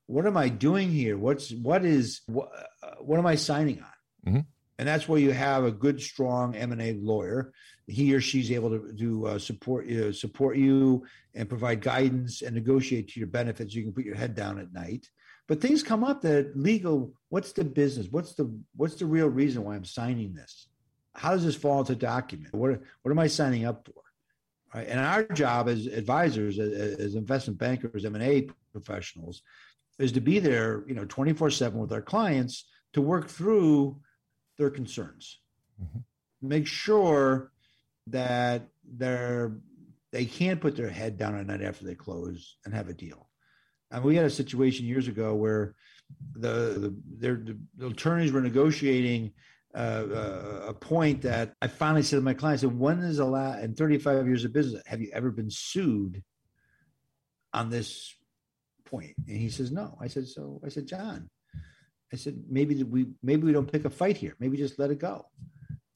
What 0.08 0.26
am 0.26 0.38
I 0.38 0.50
doing 0.50 0.90
here? 0.90 1.18
What's 1.18 1.52
what 1.52 1.86
is 1.86 2.22
what, 2.26 2.50
uh, 2.82 2.96
what 3.00 3.20
am 3.20 3.28
I 3.28 3.36
signing 3.36 3.80
on? 3.80 4.32
Mm-hmm 4.32 4.40
and 4.80 4.88
that's 4.88 5.10
where 5.10 5.20
you 5.20 5.32
have 5.34 5.66
a 5.66 5.72
good, 5.72 6.02
strong 6.02 6.56
M 6.56 6.72
and 6.72 6.82
A 6.82 6.94
lawyer. 6.94 7.52
He 7.86 8.16
or 8.16 8.22
she's 8.22 8.50
able 8.50 8.70
to, 8.70 8.94
to 8.94 9.28
uh, 9.28 9.40
support 9.40 9.88
you, 9.88 10.14
support 10.14 10.56
you, 10.56 11.06
and 11.36 11.50
provide 11.50 11.82
guidance 11.82 12.42
and 12.42 12.56
negotiate 12.56 13.10
to 13.10 13.20
your 13.20 13.28
benefits. 13.28 13.76
You 13.76 13.84
can 13.84 13.92
put 13.92 14.06
your 14.06 14.16
head 14.16 14.36
down 14.36 14.58
at 14.58 14.72
night. 14.72 15.06
But 15.50 15.62
things 15.62 15.82
come 15.82 16.04
up 16.04 16.22
that 16.22 16.56
legal. 16.56 17.12
What's 17.30 17.54
the 17.54 17.66
business? 17.66 18.08
What's 18.12 18.36
the 18.36 18.56
what's 18.76 18.96
the 18.96 19.08
real 19.08 19.28
reason 19.28 19.64
why 19.64 19.76
I'm 19.76 19.84
signing 19.84 20.36
this? 20.36 20.68
How 21.16 21.32
does 21.32 21.44
this 21.44 21.56
fall 21.56 21.80
into 21.80 21.96
document? 21.96 22.54
What 22.54 22.82
what 23.02 23.12
am 23.12 23.18
I 23.18 23.28
signing 23.28 23.66
up 23.66 23.88
for? 23.88 24.04
Right? 24.78 24.88
And 24.88 25.00
our 25.00 25.24
job 25.24 25.68
as 25.68 25.88
advisors, 25.88 26.60
as, 26.60 26.72
as 27.00 27.16
investment 27.16 27.58
bankers, 27.58 28.06
M 28.06 28.14
and 28.14 28.24
A 28.24 28.48
professionals, 28.72 29.42
is 29.98 30.12
to 30.12 30.22
be 30.22 30.38
there, 30.38 30.84
you 30.88 30.94
know, 30.94 31.06
twenty 31.06 31.34
four 31.34 31.50
seven 31.50 31.80
with 31.80 31.92
our 31.92 32.04
clients 32.04 32.66
to 32.94 33.02
work 33.02 33.28
through 33.28 34.00
their 34.60 34.70
concerns. 34.70 35.40
Mm-hmm. 35.82 36.48
Make 36.48 36.68
sure 36.68 37.52
that 38.06 38.68
they're 38.86 39.58
they 40.12 40.26
can't 40.26 40.62
put 40.62 40.76
their 40.76 40.90
head 40.90 41.18
down 41.18 41.36
at 41.36 41.48
night 41.48 41.64
after 41.64 41.86
they 41.86 41.96
close 41.96 42.58
and 42.66 42.74
have 42.74 42.88
a 42.88 42.94
deal. 42.94 43.29
And 43.92 44.04
we 44.04 44.16
had 44.16 44.26
a 44.26 44.30
situation 44.30 44.86
years 44.86 45.08
ago 45.08 45.36
where 45.36 45.76
the 46.34 46.94
the, 47.20 47.58
the 47.78 47.88
attorneys 47.88 48.32
were 48.32 48.42
negotiating 48.42 49.32
uh, 49.76 49.78
uh, 49.78 50.62
a 50.70 50.74
point 50.74 51.22
that 51.22 51.54
I 51.62 51.68
finally 51.68 52.02
said 52.02 52.18
to 52.18 52.22
my 52.24 52.34
client, 52.34 52.62
said, 52.62 52.78
when 52.78 53.00
is 53.00 53.20
a 53.20 53.26
last 53.26 53.64
in 53.64 53.76
35 53.76 54.26
years 54.26 54.44
of 54.44 54.52
business, 54.52 54.82
have 54.88 55.00
you 55.00 55.12
ever 55.14 55.30
been 55.30 55.52
sued 55.52 56.24
on 57.54 57.70
this 57.70 58.16
point? 58.86 59.14
And 59.28 59.38
he 59.38 59.50
says, 59.50 59.72
no. 59.72 59.96
I 60.02 60.08
said, 60.08 60.28
so 60.28 60.60
I 60.66 60.70
said, 60.70 60.88
John, 60.88 61.30
I 62.12 62.16
said, 62.16 62.44
maybe 62.50 62.82
we 62.84 63.10
maybe 63.22 63.44
we 63.44 63.54
don't 63.54 63.72
pick 63.72 63.86
a 63.86 63.92
fight 63.92 64.18
here. 64.18 64.36
Maybe 64.40 64.58
just 64.58 64.80
let 64.80 64.90
it 64.90 64.98
go. 65.00 65.28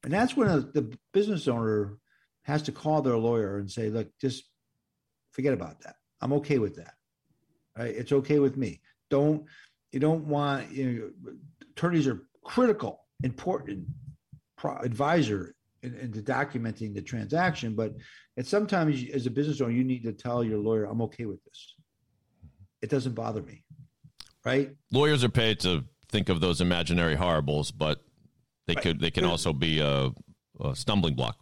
And 0.03 0.13
that's 0.13 0.38
when 0.38 0.50
a, 0.50 0.59
the 0.59 0.95
business 1.12 1.47
owner 1.47 1.97
has 2.43 2.62
to 2.63 2.71
call 2.71 3.01
their 3.01 3.17
lawyer 3.17 3.57
and 3.57 3.71
say, 3.71 3.89
look, 3.89 4.09
just 4.21 4.43
forget 5.31 5.53
about 5.53 5.81
that. 5.81 5.95
I'm 6.21 6.33
okay 6.33 6.59
with 6.59 6.75
that. 6.75 6.93
Right? 7.77 7.96
It's 7.96 8.12
okay 8.12 8.39
with 8.39 8.58
me. 8.58 8.82
Don't 9.10 9.46
you 9.92 10.00
don't 10.00 10.25
want 10.25 10.72
you 10.72 11.13
know 11.25 11.34
attorneys 11.72 12.08
are 12.08 12.27
critical, 12.44 13.06
important 13.24 13.86
pro- 14.58 14.77
advisor 14.77 15.56
into 15.82 16.22
documenting 16.22 16.94
the 16.94 17.01
transaction, 17.01 17.75
but 17.75 17.94
and 18.38 18.46
sometimes 18.46 19.03
as 19.13 19.25
a 19.25 19.32
business 19.32 19.62
owner, 19.62 19.72
you 19.72 19.84
need 19.84 20.03
to 20.03 20.13
tell 20.13 20.44
your 20.44 20.58
lawyer, 20.58 20.86
I'm 20.86 21.01
okay 21.01 21.25
with 21.25 21.44
this. 21.44 21.75
It 22.82 22.89
doesn't 22.89 23.13
bother 23.13 23.42
me. 23.42 23.63
Right? 24.46 24.72
Lawyers 24.92 25.24
are 25.24 25.30
paid 25.30 25.60
to 25.62 25.84
think 26.10 26.30
of 26.30 26.42
those 26.42 26.62
imaginary 26.62 27.15
horribles, 27.15 27.72
but 27.72 28.03
they 28.68 28.75
right. 28.75 28.84
could 28.84 29.00
they 29.00 29.12
can 29.12 29.25
also 29.25 29.53
be 29.53 29.80
a, 29.80 30.10
a, 30.62 30.75
stumbling 30.75 31.15
block. 31.15 31.38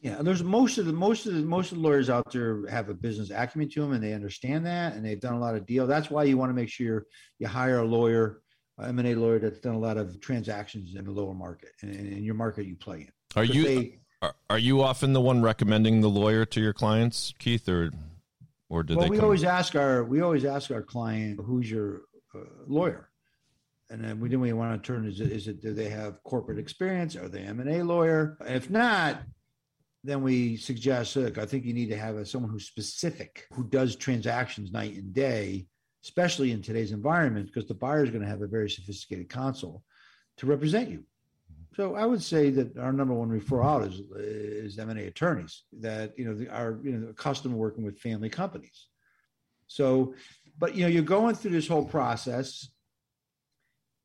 Yeah, 0.00 0.22
there's 0.22 0.44
most 0.44 0.78
of 0.78 0.86
the 0.86 0.92
most 0.92 1.26
of 1.26 1.34
the 1.34 1.42
most 1.42 1.72
of 1.72 1.78
the 1.78 1.82
lawyers 1.82 2.08
out 2.08 2.30
there 2.30 2.64
have 2.68 2.88
a 2.88 2.94
business 2.94 3.30
acumen 3.30 3.68
to 3.70 3.80
them, 3.80 3.92
and 3.92 4.02
they 4.02 4.12
understand 4.12 4.64
that, 4.66 4.94
and 4.94 5.04
they've 5.04 5.20
done 5.20 5.34
a 5.34 5.40
lot 5.40 5.56
of 5.56 5.66
deal. 5.66 5.86
That's 5.88 6.08
why 6.08 6.22
you 6.24 6.38
want 6.38 6.50
to 6.50 6.54
make 6.54 6.68
sure 6.68 7.06
you 7.40 7.48
hire 7.48 7.80
a 7.80 7.84
lawyer, 7.84 8.42
M 8.80 8.98
and 9.00 9.08
A 9.08 9.14
lawyer 9.16 9.40
that's 9.40 9.58
done 9.58 9.74
a 9.74 9.78
lot 9.78 9.96
of 9.96 10.20
transactions 10.20 10.94
in 10.94 11.04
the 11.04 11.10
lower 11.10 11.34
market 11.34 11.70
and 11.82 11.92
in 11.94 12.22
your 12.22 12.36
market 12.36 12.66
you 12.66 12.76
play 12.76 13.00
in. 13.00 13.12
Are 13.34 13.44
you 13.44 13.64
they, 13.64 13.98
are, 14.22 14.34
are 14.48 14.58
you 14.58 14.82
often 14.82 15.14
the 15.14 15.20
one 15.20 15.42
recommending 15.42 16.00
the 16.00 16.08
lawyer 16.08 16.44
to 16.44 16.60
your 16.60 16.72
clients, 16.72 17.34
Keith, 17.40 17.68
or 17.68 17.90
or 18.68 18.84
do 18.84 18.96
well, 18.96 19.06
they? 19.06 19.10
we 19.10 19.18
always 19.18 19.42
ask 19.42 19.74
our 19.74 20.04
we 20.04 20.20
always 20.20 20.44
ask 20.44 20.70
our 20.70 20.82
client 20.82 21.40
who's 21.44 21.68
your 21.68 22.02
uh, 22.34 22.40
lawyer 22.66 23.10
and 23.90 24.04
then 24.04 24.20
we 24.20 24.28
didn't 24.28 24.56
want 24.56 24.82
to 24.82 24.86
turn 24.86 25.06
is 25.06 25.20
it, 25.20 25.32
is 25.32 25.48
it 25.48 25.62
do 25.62 25.72
they 25.72 25.88
have 25.88 26.22
corporate 26.22 26.58
experience 26.58 27.16
are 27.16 27.28
they 27.28 27.40
m&a 27.40 27.82
lawyer 27.82 28.36
if 28.46 28.68
not 28.68 29.22
then 30.08 30.22
we 30.22 30.56
suggest 30.56 31.16
look 31.16 31.38
i 31.38 31.46
think 31.46 31.64
you 31.64 31.74
need 31.74 31.90
to 31.90 31.96
have 31.96 32.16
a, 32.16 32.24
someone 32.24 32.50
who's 32.50 32.66
specific 32.66 33.46
who 33.52 33.64
does 33.64 33.96
transactions 33.96 34.72
night 34.72 34.94
and 34.94 35.12
day 35.12 35.66
especially 36.04 36.52
in 36.52 36.62
today's 36.62 36.92
environment 36.92 37.46
because 37.46 37.66
the 37.66 37.74
buyer 37.74 38.04
is 38.04 38.10
going 38.10 38.22
to 38.22 38.28
have 38.28 38.42
a 38.42 38.46
very 38.46 38.70
sophisticated 38.70 39.28
console 39.28 39.82
to 40.36 40.46
represent 40.46 40.88
you. 40.88 40.98
Mm-hmm. 40.98 41.74
So 41.76 41.94
i 41.96 42.06
would 42.06 42.22
say 42.22 42.50
that 42.50 42.78
our 42.78 42.92
number 42.92 43.14
one 43.14 43.28
referral 43.28 43.66
out 43.66 43.88
is 43.88 44.00
is 44.16 44.78
m&a 44.78 45.06
attorneys 45.06 45.64
that 45.80 46.18
you 46.18 46.24
know 46.24 46.50
are 46.50 46.78
you 46.82 46.92
know 46.92 47.08
accustomed 47.08 47.54
working 47.54 47.84
with 47.84 47.98
family 47.98 48.28
companies. 48.28 48.86
So 49.66 50.14
but 50.58 50.74
you 50.74 50.82
know 50.82 50.88
you're 50.88 51.02
going 51.02 51.34
through 51.34 51.52
this 51.52 51.68
whole 51.68 51.84
process 51.84 52.68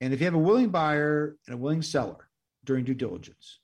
and 0.01 0.13
if 0.13 0.19
you 0.19 0.25
have 0.25 0.33
a 0.33 0.39
willing 0.39 0.69
buyer 0.69 1.37
and 1.47 1.53
a 1.55 1.57
willing 1.57 1.81
seller 1.81 2.27
during 2.65 2.83
due 2.83 2.93
diligence, 2.93 3.59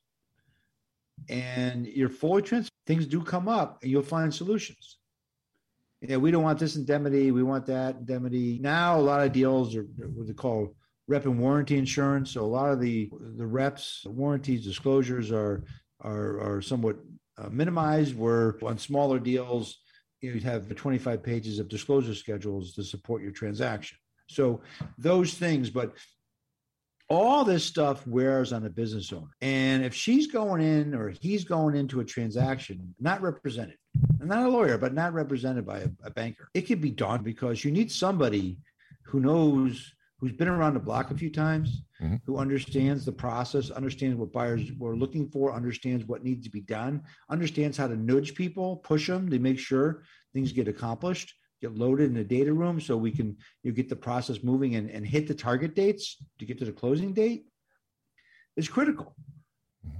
and 1.27 1.85
you're 1.87 2.09
things 2.09 3.05
do 3.05 3.21
come 3.21 3.47
up 3.47 3.79
and 3.81 3.91
you'll 3.91 4.01
find 4.01 4.33
solutions. 4.33 4.97
Yeah, 6.01 6.17
we 6.17 6.31
don't 6.31 6.43
want 6.43 6.59
this 6.59 6.77
indemnity, 6.77 7.31
we 7.31 7.43
want 7.43 7.65
that 7.65 7.97
indemnity. 7.97 8.57
Now, 8.61 8.97
a 8.97 9.01
lot 9.01 9.21
of 9.21 9.33
deals 9.33 9.75
are 9.75 9.83
what 9.83 10.27
they 10.27 10.33
call 10.33 10.75
rep 11.07 11.25
and 11.25 11.39
warranty 11.39 11.77
insurance. 11.77 12.31
So 12.31 12.41
a 12.41 12.47
lot 12.47 12.71
of 12.71 12.79
the 12.79 13.09
the 13.35 13.45
reps, 13.45 14.01
the 14.03 14.11
warranties, 14.11 14.63
disclosures 14.63 15.31
are 15.31 15.65
are 16.01 16.39
are 16.39 16.61
somewhat 16.61 16.97
uh, 17.37 17.49
minimized. 17.49 18.17
Where 18.17 18.55
on 18.63 18.77
smaller 18.77 19.19
deals, 19.19 19.79
you 20.21 20.39
have 20.39 20.69
the 20.69 20.75
25 20.75 21.21
pages 21.21 21.59
of 21.59 21.67
disclosure 21.67 22.15
schedules 22.15 22.73
to 22.73 22.83
support 22.83 23.21
your 23.21 23.31
transaction. 23.31 23.97
So 24.27 24.61
those 24.97 25.33
things, 25.33 25.69
but 25.69 25.93
all 27.09 27.43
this 27.43 27.65
stuff 27.65 28.05
wears 28.05 28.53
on 28.53 28.65
a 28.65 28.69
business 28.69 29.11
owner. 29.11 29.31
And 29.41 29.83
if 29.83 29.95
she's 29.95 30.27
going 30.27 30.61
in 30.61 30.93
or 30.93 31.09
he's 31.09 31.43
going 31.43 31.75
into 31.75 31.99
a 31.99 32.05
transaction 32.05 32.93
not 32.99 33.21
represented, 33.21 33.77
not 34.19 34.45
a 34.45 34.49
lawyer, 34.49 34.77
but 34.77 34.93
not 34.93 35.13
represented 35.13 35.65
by 35.65 35.79
a, 35.79 35.89
a 36.03 36.11
banker, 36.11 36.49
it 36.53 36.61
could 36.61 36.81
be 36.81 36.91
daunting 36.91 37.23
because 37.23 37.65
you 37.65 37.71
need 37.71 37.91
somebody 37.91 38.57
who 39.03 39.19
knows, 39.19 39.91
who's 40.19 40.33
been 40.33 40.47
around 40.47 40.75
the 40.75 40.79
block 40.79 41.09
a 41.09 41.17
few 41.17 41.31
times, 41.31 41.81
mm-hmm. 41.99 42.17
who 42.25 42.37
understands 42.37 43.05
the 43.05 43.11
process, 43.11 43.71
understands 43.71 44.15
what 44.15 44.31
buyers 44.31 44.71
were 44.77 44.95
looking 44.95 45.27
for, 45.29 45.51
understands 45.51 46.05
what 46.05 46.23
needs 46.23 46.43
to 46.43 46.51
be 46.51 46.61
done, 46.61 47.01
understands 47.29 47.75
how 47.75 47.87
to 47.87 47.95
nudge 47.95 48.35
people, 48.35 48.77
push 48.77 49.07
them 49.07 49.29
to 49.31 49.39
make 49.39 49.57
sure 49.57 50.03
things 50.33 50.51
get 50.51 50.67
accomplished 50.67 51.33
get 51.61 51.75
loaded 51.75 52.07
in 52.09 52.13
the 52.13 52.23
data 52.23 52.53
room 52.53 52.79
so 52.79 52.95
we 52.95 53.11
can 53.11 53.35
you 53.63 53.71
get 53.71 53.89
the 53.89 53.95
process 53.95 54.43
moving 54.43 54.75
and, 54.75 54.89
and 54.89 55.05
hit 55.05 55.27
the 55.27 55.33
target 55.33 55.75
dates 55.75 56.17
to 56.37 56.45
get 56.45 56.57
to 56.57 56.65
the 56.65 56.71
closing 56.71 57.13
date 57.13 57.45
is 58.55 58.67
critical 58.67 59.15
mm-hmm. 59.85 59.99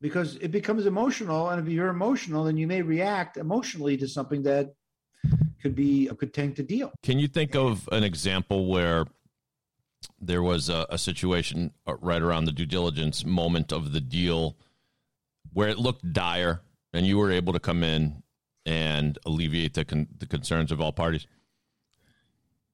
because 0.00 0.36
it 0.36 0.50
becomes 0.50 0.86
emotional 0.86 1.50
and 1.50 1.60
if 1.60 1.72
you're 1.72 1.88
emotional 1.88 2.44
then 2.44 2.56
you 2.56 2.66
may 2.66 2.82
react 2.82 3.36
emotionally 3.36 3.96
to 3.96 4.08
something 4.08 4.42
that 4.42 4.74
could 5.62 5.74
be 5.74 6.06
could 6.18 6.32
tank 6.32 6.56
the 6.56 6.62
deal 6.62 6.92
can 7.02 7.18
you 7.18 7.28
think 7.28 7.54
of 7.54 7.88
an 7.92 8.04
example 8.04 8.66
where 8.66 9.04
there 10.20 10.42
was 10.42 10.68
a, 10.68 10.86
a 10.90 10.98
situation 10.98 11.72
uh, 11.86 11.96
right 12.00 12.22
around 12.22 12.44
the 12.44 12.52
due 12.52 12.66
diligence 12.66 13.24
moment 13.24 13.72
of 13.72 13.92
the 13.92 14.00
deal 14.00 14.56
where 15.52 15.68
it 15.68 15.78
looked 15.78 16.12
dire, 16.12 16.62
and 16.92 17.06
you 17.06 17.18
were 17.18 17.30
able 17.30 17.52
to 17.52 17.60
come 17.60 17.82
in 17.82 18.22
and 18.68 19.18
alleviate 19.24 19.72
the 19.72 19.84
con- 19.84 20.08
the 20.18 20.26
concerns 20.26 20.70
of 20.70 20.80
all 20.80 20.92
parties. 20.92 21.26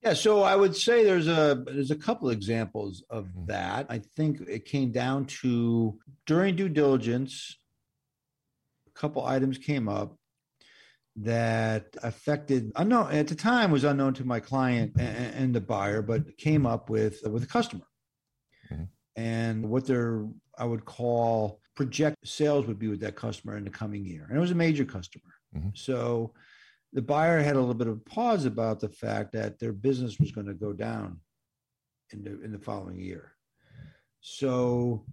Yeah, 0.03 0.13
so 0.13 0.43
I 0.43 0.55
would 0.55 0.75
say 0.75 1.03
there's 1.03 1.27
a 1.27 1.63
there's 1.65 1.91
a 1.91 1.95
couple 1.95 2.29
examples 2.29 3.03
of 3.09 3.25
mm-hmm. 3.27 3.45
that. 3.45 3.87
I 3.89 3.99
think 3.99 4.41
it 4.41 4.65
came 4.65 4.91
down 4.91 5.25
to 5.41 5.97
during 6.25 6.57
due 6.57 6.69
diligence, 6.69 7.57
a 8.87 8.99
couple 8.99 9.25
items 9.25 9.57
came 9.57 9.87
up 9.87 10.17
that 11.15 11.95
affected 12.03 12.73
unknown 12.75 13.13
at 13.13 13.29
the 13.29 13.35
time 13.35 13.71
was 13.71 13.85
unknown 13.85 14.13
to 14.15 14.25
my 14.25 14.41
client 14.41 14.91
and, 14.99 15.33
and 15.33 15.55
the 15.55 15.61
buyer, 15.61 16.01
but 16.01 16.37
came 16.37 16.65
up 16.65 16.89
with 16.89 17.21
with 17.25 17.43
a 17.43 17.47
customer. 17.47 17.87
Mm-hmm. 18.69 18.83
And 19.15 19.69
what 19.69 19.87
their 19.87 20.27
I 20.57 20.65
would 20.65 20.83
call 20.83 21.61
project 21.73 22.17
sales 22.25 22.65
would 22.67 22.79
be 22.79 22.89
with 22.89 22.99
that 22.99 23.15
customer 23.15 23.57
in 23.57 23.63
the 23.63 23.69
coming 23.69 24.05
year. 24.05 24.25
And 24.27 24.37
it 24.37 24.41
was 24.41 24.51
a 24.51 24.55
major 24.55 24.85
customer. 24.85 25.31
Mm-hmm. 25.55 25.69
So 25.73 26.33
the 26.93 27.01
buyer 27.01 27.41
had 27.41 27.55
a 27.55 27.59
little 27.59 27.73
bit 27.73 27.87
of 27.87 28.05
pause 28.05 28.45
about 28.45 28.79
the 28.79 28.89
fact 28.89 29.33
that 29.33 29.59
their 29.59 29.73
business 29.73 30.19
was 30.19 30.31
going 30.31 30.47
to 30.47 30.53
go 30.53 30.73
down 30.73 31.19
in 32.11 32.23
the 32.23 32.41
in 32.43 32.51
the 32.51 32.59
following 32.59 32.99
year. 32.99 33.33
So 34.21 35.05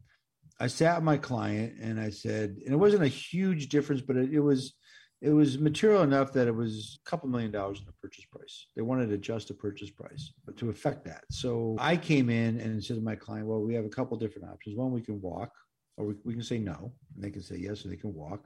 I 0.61 0.69
sat 0.69 1.03
my 1.03 1.17
client 1.17 1.75
and 1.81 2.01
I 2.01 2.11
said, 2.11 2.57
and 2.65 2.73
it 2.73 2.79
wasn't 2.79 3.03
a 3.03 3.09
huge 3.09 3.69
difference, 3.69 4.01
but 4.01 4.17
it, 4.17 4.33
it 4.33 4.41
was 4.41 4.75
it 5.21 5.31
was 5.31 5.59
material 5.59 6.03
enough 6.03 6.33
that 6.33 6.49
it 6.49 6.55
was 6.55 6.99
a 7.05 7.09
couple 7.09 7.29
million 7.29 7.53
dollars 7.53 7.79
in 7.79 7.87
the 7.87 7.93
purchase 8.03 8.25
price. 8.25 8.67
They 8.75 8.83
wanted 8.83 9.09
to 9.09 9.15
adjust 9.15 9.49
the 9.49 9.55
purchase 9.55 9.91
price 9.91 10.33
to 10.57 10.69
affect 10.69 11.05
that. 11.05 11.25
So 11.31 11.77
I 11.79 11.97
came 11.97 12.29
in 12.29 12.59
and 12.59 12.83
said 12.83 12.97
to 12.97 13.03
my 13.03 13.15
client, 13.15 13.47
well, 13.47 13.61
we 13.61 13.75
have 13.75 13.85
a 13.85 13.89
couple 13.89 14.17
different 14.17 14.49
options. 14.49 14.77
One, 14.77 14.91
we 14.91 15.01
can 15.01 15.21
walk, 15.21 15.53
or 15.97 16.07
we, 16.07 16.15
we 16.25 16.33
can 16.35 16.43
say 16.43 16.59
no, 16.59 16.93
and 17.15 17.25
they 17.25 17.31
can 17.31 17.43
say 17.43 17.57
yes, 17.57 17.85
or 17.85 17.89
they 17.89 17.97
can 17.97 18.15
walk. 18.15 18.45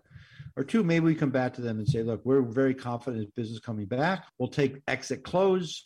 Or 0.57 0.65
two, 0.65 0.83
maybe 0.83 1.07
we 1.07 1.15
come 1.15 1.31
back 1.31 1.55
to 1.55 1.61
them 1.61 1.79
and 1.79 1.89
say, 1.89 2.03
look, 2.03 2.23
we're 2.25 2.43
very 2.43 2.75
confident 2.75 3.25
in 3.25 3.33
business 3.37 3.61
coming 3.61 3.87
back. 3.87 4.25
We'll 4.39 4.49
take 4.49 4.83
exit 4.89 5.23
close, 5.23 5.83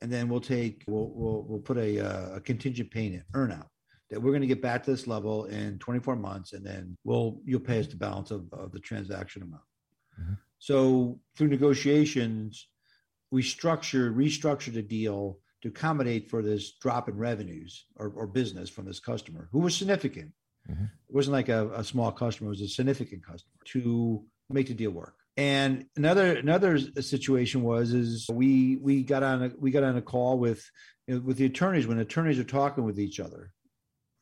and 0.00 0.12
then 0.12 0.28
we'll 0.28 0.40
take 0.40 0.84
we'll 0.86 1.10
we'll, 1.14 1.44
we'll 1.48 1.60
put 1.60 1.78
a, 1.78 2.00
uh, 2.00 2.36
a 2.36 2.40
contingent 2.40 2.90
payment 2.90 3.24
earnout 3.34 3.66
that 4.10 4.20
we're 4.20 4.30
going 4.30 4.42
to 4.42 4.46
get 4.46 4.60
back 4.60 4.84
to 4.84 4.90
this 4.90 5.06
level 5.06 5.46
in 5.46 5.78
24 5.78 6.16
months, 6.16 6.52
and 6.52 6.64
then 6.64 6.96
we'll 7.04 7.40
you'll 7.44 7.60
pay 7.60 7.80
us 7.80 7.86
the 7.86 7.96
balance 7.96 8.30
of, 8.30 8.46
of 8.52 8.72
the 8.72 8.80
transaction 8.80 9.42
amount. 9.42 9.62
Mm-hmm. 10.20 10.34
So 10.58 11.18
through 11.36 11.48
negotiations, 11.48 12.68
we 13.32 13.42
structured, 13.42 14.16
restructured 14.16 14.76
a 14.76 14.82
deal 14.82 15.38
to 15.62 15.68
accommodate 15.68 16.28
for 16.28 16.42
this 16.42 16.72
drop 16.72 17.08
in 17.08 17.16
revenues 17.16 17.86
or, 17.96 18.12
or 18.14 18.26
business 18.26 18.68
from 18.68 18.84
this 18.84 19.00
customer 19.00 19.48
who 19.50 19.60
was 19.60 19.74
significant. 19.74 20.32
Mm-hmm. 20.70 20.84
It 20.84 21.14
wasn't 21.14 21.32
like 21.32 21.48
a, 21.48 21.70
a, 21.74 21.84
small 21.84 22.12
customer; 22.12 22.48
it 22.48 22.50
was 22.50 22.60
a 22.60 22.68
significant 22.68 23.24
customer 23.24 23.52
to 23.66 24.24
make 24.48 24.68
the 24.68 24.74
deal 24.74 24.92
work. 24.92 25.16
And 25.36 25.86
another 25.96 26.36
another 26.36 26.78
situation 26.78 27.62
was 27.62 27.92
is 27.92 28.28
we 28.30 28.76
we 28.76 29.02
got 29.02 29.22
on 29.22 29.42
a 29.44 29.52
we 29.58 29.70
got 29.70 29.82
on 29.82 29.96
a 29.96 30.02
call 30.02 30.38
with 30.38 30.68
with 31.08 31.36
the 31.36 31.46
attorneys 31.46 31.86
when 31.86 31.98
attorneys 31.98 32.38
are 32.38 32.44
talking 32.44 32.84
with 32.84 33.00
each 33.00 33.18
other, 33.18 33.52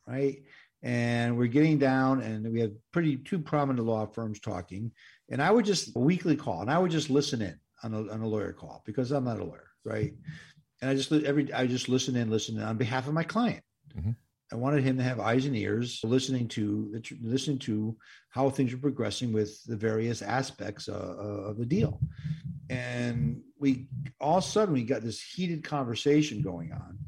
right? 0.07 0.41
And 0.83 1.37
we're 1.37 1.47
getting 1.47 1.77
down, 1.77 2.21
and 2.21 2.51
we 2.51 2.61
have 2.61 2.71
pretty 2.91 3.17
two 3.17 3.39
prominent 3.39 3.85
law 3.85 4.07
firms 4.07 4.39
talking, 4.39 4.91
and 5.29 5.41
I 5.41 5.51
would 5.51 5.65
just 5.65 5.95
a 5.95 5.99
weekly 5.99 6.35
call, 6.35 6.61
and 6.61 6.71
I 6.71 6.79
would 6.79 6.91
just 6.91 7.09
listen 7.09 7.41
in 7.41 7.59
on 7.83 7.93
a, 7.93 8.11
on 8.11 8.21
a 8.21 8.27
lawyer 8.27 8.53
call 8.53 8.81
because 8.85 9.11
I'm 9.11 9.25
not 9.25 9.39
a 9.39 9.43
lawyer, 9.43 9.69
right? 9.83 10.13
And 10.81 10.89
I 10.89 10.95
just 10.95 11.11
every 11.11 11.53
I 11.53 11.67
just 11.67 11.89
listen 11.89 12.15
in, 12.15 12.31
listen 12.31 12.57
in 12.57 12.63
on 12.63 12.77
behalf 12.77 13.07
of 13.07 13.13
my 13.13 13.23
client. 13.23 13.63
Mm-hmm. 13.95 14.11
I 14.51 14.55
wanted 14.55 14.83
him 14.83 14.97
to 14.97 15.03
have 15.03 15.19
eyes 15.19 15.45
and 15.45 15.55
ears, 15.55 16.01
listening 16.03 16.47
to 16.49 17.01
listening 17.21 17.59
to 17.59 17.95
how 18.29 18.49
things 18.49 18.73
are 18.73 18.77
progressing 18.77 19.31
with 19.31 19.63
the 19.63 19.77
various 19.77 20.21
aspects 20.21 20.89
uh, 20.89 20.93
uh, 20.93 21.49
of 21.49 21.57
the 21.57 21.65
deal. 21.65 21.99
And 22.69 23.41
we 23.57 23.87
all 24.19 24.39
of 24.39 24.43
a 24.43 24.47
sudden 24.47 24.73
we 24.73 24.83
got 24.83 25.03
this 25.03 25.21
heated 25.21 25.63
conversation 25.63 26.41
going 26.41 26.71
on 26.71 26.99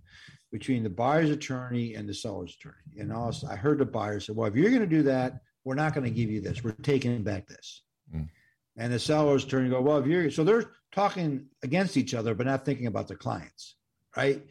between 0.52 0.84
the 0.84 0.90
buyer's 0.90 1.32
attorney 1.32 1.96
and 1.96 2.08
the 2.08 2.14
seller's 2.14 2.56
attorney. 2.56 3.00
And 3.00 3.12
also, 3.12 3.48
I 3.48 3.56
heard 3.56 3.80
the 3.80 3.86
buyer 3.86 4.20
say, 4.20 4.34
"Well, 4.34 4.48
if 4.48 4.56
you're 4.56 4.70
going 4.70 4.82
to 4.82 4.88
do 4.88 5.04
that, 5.04 5.42
we're 5.64 5.76
not 5.76 5.94
going 5.94 6.06
to 6.06 6.12
give 6.12 6.32
you 6.32 6.42
this. 6.42 6.64
We're 6.64 6.72
taking 6.72 7.24
back 7.24 7.48
this." 7.48 7.82
Mm. 8.14 8.30
And 8.78 8.92
the 8.92 9.00
seller's 9.00 9.44
attorney 9.44 9.70
go, 9.70 9.82
well, 9.82 10.00
if 10.00 10.08
you're 10.08 10.32
so 10.32 10.44
they're 10.44 10.72
talking 10.92 11.48
against 11.62 11.98
each 11.98 12.14
other, 12.14 12.34
but 12.34 12.48
not 12.48 12.66
thinking 12.66 12.88
about 12.88 13.08
their 13.08 13.18
clients, 13.18 13.76
right? 14.18 14.42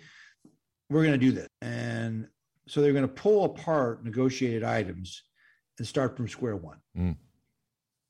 We're 0.89 1.03
going 1.03 1.19
to 1.19 1.27
do 1.27 1.33
this. 1.33 1.49
And 1.61 2.29
so 2.67 2.81
they're 2.81 2.93
going 2.93 3.07
to 3.07 3.13
pull 3.13 3.45
apart 3.45 4.05
negotiated 4.05 4.65
items 4.65 5.25
and 5.79 5.87
start 5.87 6.17
from 6.17 6.29
square 6.29 6.57
one. 6.57 6.79
Mm. 6.97 7.17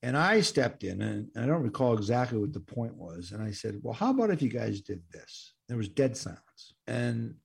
And 0.03 0.17
I 0.17 0.41
stepped 0.41 0.83
in, 0.83 1.01
and 1.01 1.31
I 1.37 1.47
don't 1.47 1.63
recall 1.63 1.95
exactly 1.95 2.39
what 2.39 2.53
the 2.53 2.61
point 2.61 2.95
was. 2.97 3.31
And 3.31 3.43
I 3.43 3.53
said, 3.53 3.79
Well, 3.83 3.95
how 3.95 4.11
about 4.11 4.31
if 4.31 4.43
you 4.43 4.49
guys 4.49 4.81
did 4.81 5.01
this? 5.13 5.55
There 5.69 5.77
was 5.77 5.89
dead 5.89 6.17
silence. 6.17 6.75
And 6.87 7.37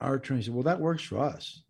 our 0.00 0.14
attorney 0.14 0.42
said, 0.42 0.54
Well, 0.54 0.64
that 0.64 0.80
works 0.80 1.04
for 1.04 1.18
us. 1.18 1.62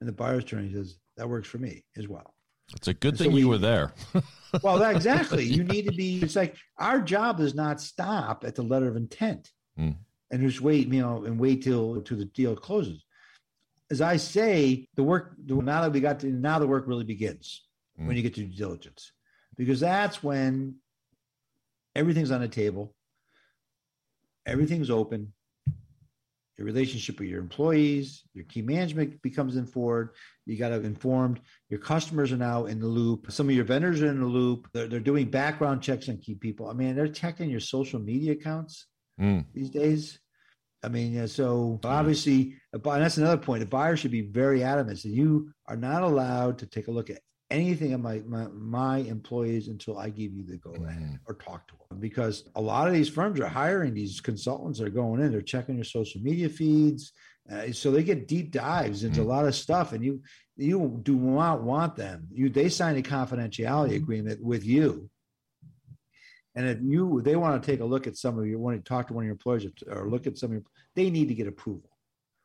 And 0.00 0.08
the 0.08 0.12
buyer's 0.12 0.44
attorney 0.44 0.72
says, 0.72 0.98
That 1.16 1.28
works 1.28 1.48
for 1.48 1.58
me 1.58 1.84
as 1.96 2.06
well. 2.06 2.34
It's 2.74 2.88
a 2.88 2.94
good 2.94 3.16
thing 3.16 3.30
so 3.30 3.34
we, 3.34 3.40
you 3.40 3.48
were 3.48 3.58
there. 3.58 3.94
well, 4.62 4.78
that, 4.78 4.94
exactly. 4.94 5.44
You 5.44 5.64
need 5.72 5.86
to 5.86 5.92
be. 5.92 6.20
It's 6.20 6.36
like 6.36 6.56
our 6.76 7.00
job 7.00 7.38
does 7.38 7.54
not 7.54 7.80
stop 7.80 8.44
at 8.44 8.54
the 8.54 8.62
letter 8.62 8.88
of 8.88 8.96
intent, 8.96 9.50
mm. 9.78 9.96
and 10.30 10.40
just 10.42 10.60
wait, 10.60 10.88
you 10.88 11.00
know, 11.00 11.24
and 11.24 11.38
wait 11.38 11.62
till 11.62 12.00
till 12.02 12.18
the 12.18 12.26
deal 12.26 12.54
closes. 12.54 13.04
As 13.90 14.00
I 14.00 14.16
say, 14.16 14.86
the 14.96 15.02
work 15.02 15.34
now 15.46 15.82
that 15.82 15.92
we 15.92 16.00
got 16.00 16.20
to 16.20 16.26
now 16.26 16.58
the 16.58 16.66
work 16.66 16.86
really 16.86 17.04
begins 17.04 17.64
mm. 18.00 18.06
when 18.06 18.16
you 18.16 18.22
get 18.22 18.34
to 18.34 18.44
due 18.44 18.56
diligence, 18.56 19.12
because 19.56 19.80
that's 19.80 20.22
when 20.22 20.76
everything's 21.94 22.30
on 22.30 22.40
the 22.40 22.48
table, 22.48 22.94
everything's 24.46 24.90
open, 24.90 25.32
your 26.58 26.66
relationship 26.66 27.20
with 27.20 27.28
your 27.28 27.38
employees, 27.38 28.24
your 28.34 28.44
key 28.44 28.62
management 28.62 29.22
becomes 29.22 29.54
informed. 29.54 30.10
You 30.44 30.58
got 30.58 30.70
to 30.70 30.80
informed. 30.80 31.40
Your 31.70 31.78
customers 31.78 32.32
are 32.32 32.36
now 32.36 32.66
in 32.66 32.80
the 32.80 32.86
loop. 32.86 33.30
Some 33.30 33.48
of 33.48 33.54
your 33.54 33.64
vendors 33.64 34.02
are 34.02 34.08
in 34.08 34.20
the 34.20 34.26
loop. 34.26 34.68
They're, 34.72 34.88
they're 34.88 34.98
doing 34.98 35.30
background 35.30 35.82
checks 35.82 36.08
on 36.08 36.18
key 36.18 36.34
people. 36.34 36.68
I 36.68 36.72
mean, 36.72 36.96
they're 36.96 37.06
checking 37.06 37.48
your 37.48 37.60
social 37.60 38.00
media 38.00 38.32
accounts 38.32 38.86
mm. 39.20 39.44
these 39.54 39.70
days. 39.70 40.18
I 40.88 40.90
mean, 40.90 41.28
so 41.28 41.78
obviously, 41.84 42.54
and 42.72 42.82
that's 42.82 43.18
another 43.18 43.36
point. 43.36 43.62
A 43.62 43.66
buyer 43.66 43.94
should 43.94 44.10
be 44.10 44.22
very 44.22 44.64
adamant 44.64 45.02
that 45.02 45.10
you 45.10 45.52
are 45.66 45.76
not 45.76 46.02
allowed 46.02 46.56
to 46.60 46.66
take 46.66 46.88
a 46.88 46.90
look 46.90 47.10
at 47.10 47.20
anything 47.50 47.92
of 47.92 48.00
my, 48.00 48.22
my, 48.26 48.46
my 48.54 48.98
employees 48.98 49.68
until 49.68 49.98
I 49.98 50.08
give 50.08 50.32
you 50.32 50.44
the 50.46 50.56
go 50.56 50.70
ahead 50.70 51.02
mm. 51.02 51.18
or 51.26 51.34
talk 51.34 51.68
to 51.68 51.74
them 51.90 52.00
because 52.00 52.48
a 52.54 52.60
lot 52.60 52.88
of 52.88 52.94
these 52.94 53.10
firms 53.10 53.38
are 53.38 53.48
hiring 53.48 53.92
these 53.92 54.18
consultants 54.18 54.78
that 54.78 54.86
are 54.86 54.90
going 54.90 55.20
in 55.20 55.32
they're 55.32 55.40
checking 55.40 55.76
your 55.76 55.84
social 55.84 56.20
media 56.20 56.48
feeds 56.50 57.12
uh, 57.50 57.72
so 57.72 57.90
they 57.90 58.02
get 58.02 58.28
deep 58.28 58.50
dives 58.50 59.02
into 59.02 59.20
mm. 59.20 59.24
a 59.24 59.28
lot 59.28 59.46
of 59.46 59.54
stuff 59.54 59.94
and 59.94 60.04
you 60.04 60.20
you 60.58 61.00
do 61.04 61.16
not 61.16 61.62
want 61.62 61.96
them 61.96 62.28
you 62.30 62.50
they 62.50 62.68
sign 62.68 62.98
a 62.98 63.02
confidentiality 63.02 63.92
mm. 63.92 63.96
agreement 63.96 64.44
with 64.44 64.66
you 64.66 65.08
and 66.54 66.68
if 66.68 66.78
you 66.82 67.22
they 67.22 67.36
want 67.36 67.62
to 67.62 67.70
take 67.70 67.80
a 67.80 67.84
look 67.84 68.06
at 68.06 68.18
some 68.18 68.38
of 68.38 68.46
your 68.46 68.58
want 68.58 68.76
to 68.76 68.86
talk 68.86 69.06
to 69.06 69.14
one 69.14 69.22
of 69.22 69.26
your 69.26 69.32
employees 69.32 69.66
or 69.90 70.10
look 70.10 70.26
at 70.26 70.36
some 70.36 70.50
of 70.50 70.52
your 70.52 70.62
they 70.98 71.10
need 71.10 71.28
to 71.28 71.34
get 71.34 71.46
approval 71.46 71.90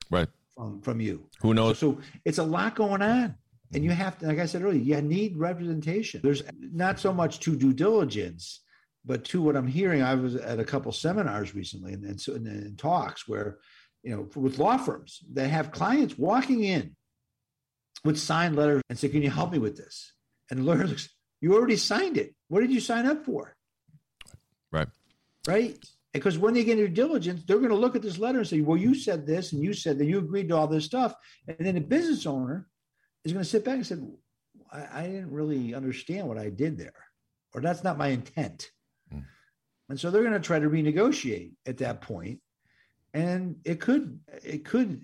right 0.09 0.29
from 0.55 0.81
from 0.81 1.01
you 1.01 1.27
who 1.41 1.53
knows 1.53 1.79
so, 1.79 1.93
so 1.93 2.01
it's 2.25 2.37
a 2.37 2.43
lot 2.43 2.75
going 2.75 3.01
on 3.01 3.35
and 3.73 3.83
you 3.83 3.91
have 3.91 4.17
to, 4.19 4.27
like 4.27 4.39
I 4.39 4.45
said 4.45 4.61
earlier, 4.61 4.81
you 4.81 5.01
need 5.01 5.37
representation. 5.37 6.21
There's 6.23 6.43
not 6.59 6.99
so 6.99 7.11
much 7.11 7.39
to 7.41 7.55
due 7.55 7.73
diligence, 7.73 8.61
but 9.03 9.25
to 9.25 9.41
what 9.41 9.55
I'm 9.55 9.67
hearing. 9.67 10.03
I 10.03 10.13
was 10.13 10.35
at 10.35 10.59
a 10.59 10.63
couple 10.63 10.91
seminars 10.91 11.55
recently 11.55 11.93
and, 11.93 12.03
and, 12.03 12.21
so, 12.21 12.35
and, 12.35 12.45
and 12.45 12.77
talks 12.77 13.27
where, 13.27 13.57
you 14.03 14.15
know, 14.15 14.29
with 14.39 14.59
law 14.59 14.77
firms 14.77 15.23
that 15.33 15.49
have 15.49 15.71
clients 15.71 16.17
walking 16.17 16.63
in 16.63 16.95
with 18.05 18.19
signed 18.19 18.55
letters 18.55 18.81
and 18.89 18.99
say, 18.99 19.09
"Can 19.09 19.23
you 19.23 19.29
help 19.29 19.51
me 19.51 19.59
with 19.59 19.77
this?" 19.77 20.13
And 20.51 20.59
the 20.59 20.63
lawyer 20.63 20.85
looks, 20.85 21.09
"You 21.41 21.55
already 21.55 21.77
signed 21.77 22.17
it. 22.17 22.35
What 22.49 22.61
did 22.61 22.71
you 22.71 22.81
sign 22.81 23.05
up 23.05 23.25
for?" 23.25 23.55
Right. 24.71 24.89
Right. 25.47 25.77
Because 26.13 26.37
when 26.37 26.53
they 26.53 26.63
get 26.63 26.77
into 26.77 26.93
diligence, 26.93 27.43
they're 27.43 27.57
going 27.57 27.69
to 27.69 27.75
look 27.75 27.95
at 27.95 28.03
this 28.03 28.19
letter 28.19 28.39
and 28.39 28.47
say, 28.47 28.61
"Well, 28.61 28.77
you 28.77 28.93
said 28.93 29.25
this, 29.25 29.51
and 29.51 29.63
you 29.63 29.73
said 29.73 29.97
that 29.97 30.05
you 30.05 30.19
agreed 30.19 30.49
to 30.49 30.55
all 30.55 30.67
this 30.67 30.85
stuff," 30.85 31.15
and 31.47 31.57
then 31.59 31.75
the 31.75 31.81
business 31.81 32.27
owner 32.27 32.67
is 33.25 33.33
going 33.33 33.43
to 33.43 33.49
sit 33.49 33.65
back 33.65 33.75
and 33.75 33.87
say, 33.87 33.95
I, 34.71 35.01
I, 35.01 35.03
didn't 35.07 35.31
really 35.31 35.73
understand 35.73 36.27
what 36.27 36.37
I 36.37 36.49
did 36.49 36.77
there, 36.77 36.93
or 37.53 37.61
that's 37.61 37.83
not 37.83 37.97
my 37.97 38.09
intent. 38.09 38.69
Mm. 39.13 39.23
And 39.89 39.99
so 39.99 40.11
they're 40.11 40.23
going 40.23 40.33
to 40.33 40.39
try 40.39 40.59
to 40.59 40.69
renegotiate 40.69 41.53
at 41.65 41.79
that 41.79 42.01
point, 42.01 42.39
and 43.13 43.55
it 43.65 43.79
could 43.79 44.19
it 44.43 44.65
could 44.65 45.01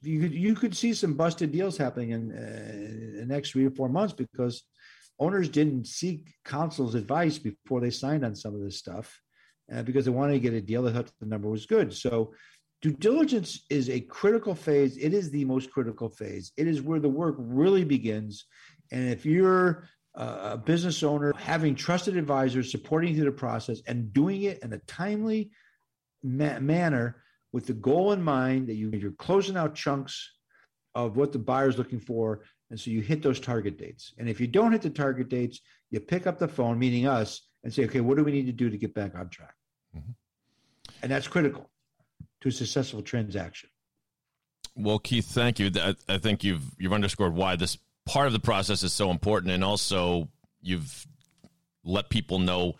you 0.00 0.20
could 0.20 0.34
you 0.34 0.54
could 0.54 0.74
see 0.74 0.94
some 0.94 1.14
busted 1.14 1.52
deals 1.52 1.76
happening 1.76 2.10
in, 2.10 2.32
uh, 2.32 2.72
in 2.72 3.16
the 3.16 3.26
next 3.26 3.50
three 3.50 3.66
or 3.66 3.70
four 3.70 3.90
months 3.90 4.14
because 4.14 4.62
owners 5.18 5.50
didn't 5.50 5.86
seek 5.86 6.32
counsel's 6.46 6.94
advice 6.94 7.38
before 7.38 7.80
they 7.80 7.90
signed 7.90 8.24
on 8.24 8.34
some 8.34 8.54
of 8.54 8.62
this 8.62 8.78
stuff 8.78 9.20
uh, 9.72 9.82
because 9.82 10.04
they 10.04 10.10
wanted 10.10 10.34
to 10.34 10.40
get 10.40 10.54
a 10.54 10.60
deal. 10.60 10.82
They 10.82 10.92
thought 10.92 11.10
the 11.20 11.26
number 11.26 11.48
was 11.48 11.66
good. 11.66 11.94
So 11.94 12.34
due 12.82 12.92
diligence 12.92 13.64
is 13.70 13.88
a 13.88 14.00
critical 14.00 14.54
phase. 14.54 14.96
It 14.96 15.12
is 15.12 15.30
the 15.30 15.44
most 15.44 15.70
critical 15.70 16.08
phase. 16.08 16.52
It 16.56 16.66
is 16.66 16.82
where 16.82 17.00
the 17.00 17.08
work 17.08 17.36
really 17.38 17.84
begins. 17.84 18.46
And 18.90 19.08
if 19.10 19.24
you're 19.24 19.88
a 20.14 20.58
business 20.58 21.02
owner, 21.02 21.32
having 21.36 21.74
trusted 21.74 22.16
advisors 22.16 22.70
supporting 22.70 23.14
through 23.14 23.26
the 23.26 23.32
process 23.32 23.80
and 23.86 24.12
doing 24.12 24.42
it 24.42 24.58
in 24.62 24.72
a 24.72 24.78
timely 24.78 25.50
ma- 26.22 26.58
manner 26.58 27.22
with 27.52 27.66
the 27.66 27.72
goal 27.72 28.12
in 28.12 28.22
mind 28.22 28.68
that 28.68 28.74
you, 28.74 28.90
you're 28.90 29.12
closing 29.12 29.56
out 29.56 29.74
chunks 29.74 30.30
of 30.94 31.16
what 31.16 31.32
the 31.32 31.38
buyer's 31.38 31.78
looking 31.78 32.00
for. 32.00 32.42
And 32.70 32.78
so 32.78 32.90
you 32.90 33.00
hit 33.00 33.22
those 33.22 33.40
target 33.40 33.78
dates. 33.78 34.12
And 34.18 34.28
if 34.28 34.40
you 34.40 34.46
don't 34.46 34.72
hit 34.72 34.82
the 34.82 34.90
target 34.90 35.28
dates, 35.28 35.60
you 35.90 36.00
pick 36.00 36.26
up 36.26 36.38
the 36.38 36.48
phone, 36.48 36.78
meaning 36.78 37.06
us, 37.06 37.40
and 37.62 37.72
say, 37.72 37.84
okay, 37.84 38.00
what 38.00 38.16
do 38.16 38.24
we 38.24 38.32
need 38.32 38.46
to 38.46 38.52
do 38.52 38.70
to 38.70 38.76
get 38.76 38.94
back 38.94 39.14
on 39.14 39.28
track? 39.28 39.54
Mm-hmm. 39.96 40.12
And 41.02 41.10
that's 41.10 41.28
critical 41.28 41.70
to 42.40 42.48
a 42.48 42.52
successful 42.52 43.02
transaction. 43.02 43.70
Well, 44.76 44.98
Keith, 44.98 45.26
thank 45.26 45.58
you. 45.58 45.70
I 46.08 46.18
think 46.18 46.44
you've 46.44 46.64
you've 46.78 46.92
underscored 46.92 47.34
why 47.34 47.56
this 47.56 47.76
part 48.06 48.26
of 48.26 48.32
the 48.32 48.40
process 48.40 48.82
is 48.82 48.92
so 48.92 49.10
important, 49.10 49.52
and 49.52 49.64
also 49.64 50.28
you've 50.62 51.06
let 51.84 52.08
people 52.08 52.38
know 52.38 52.74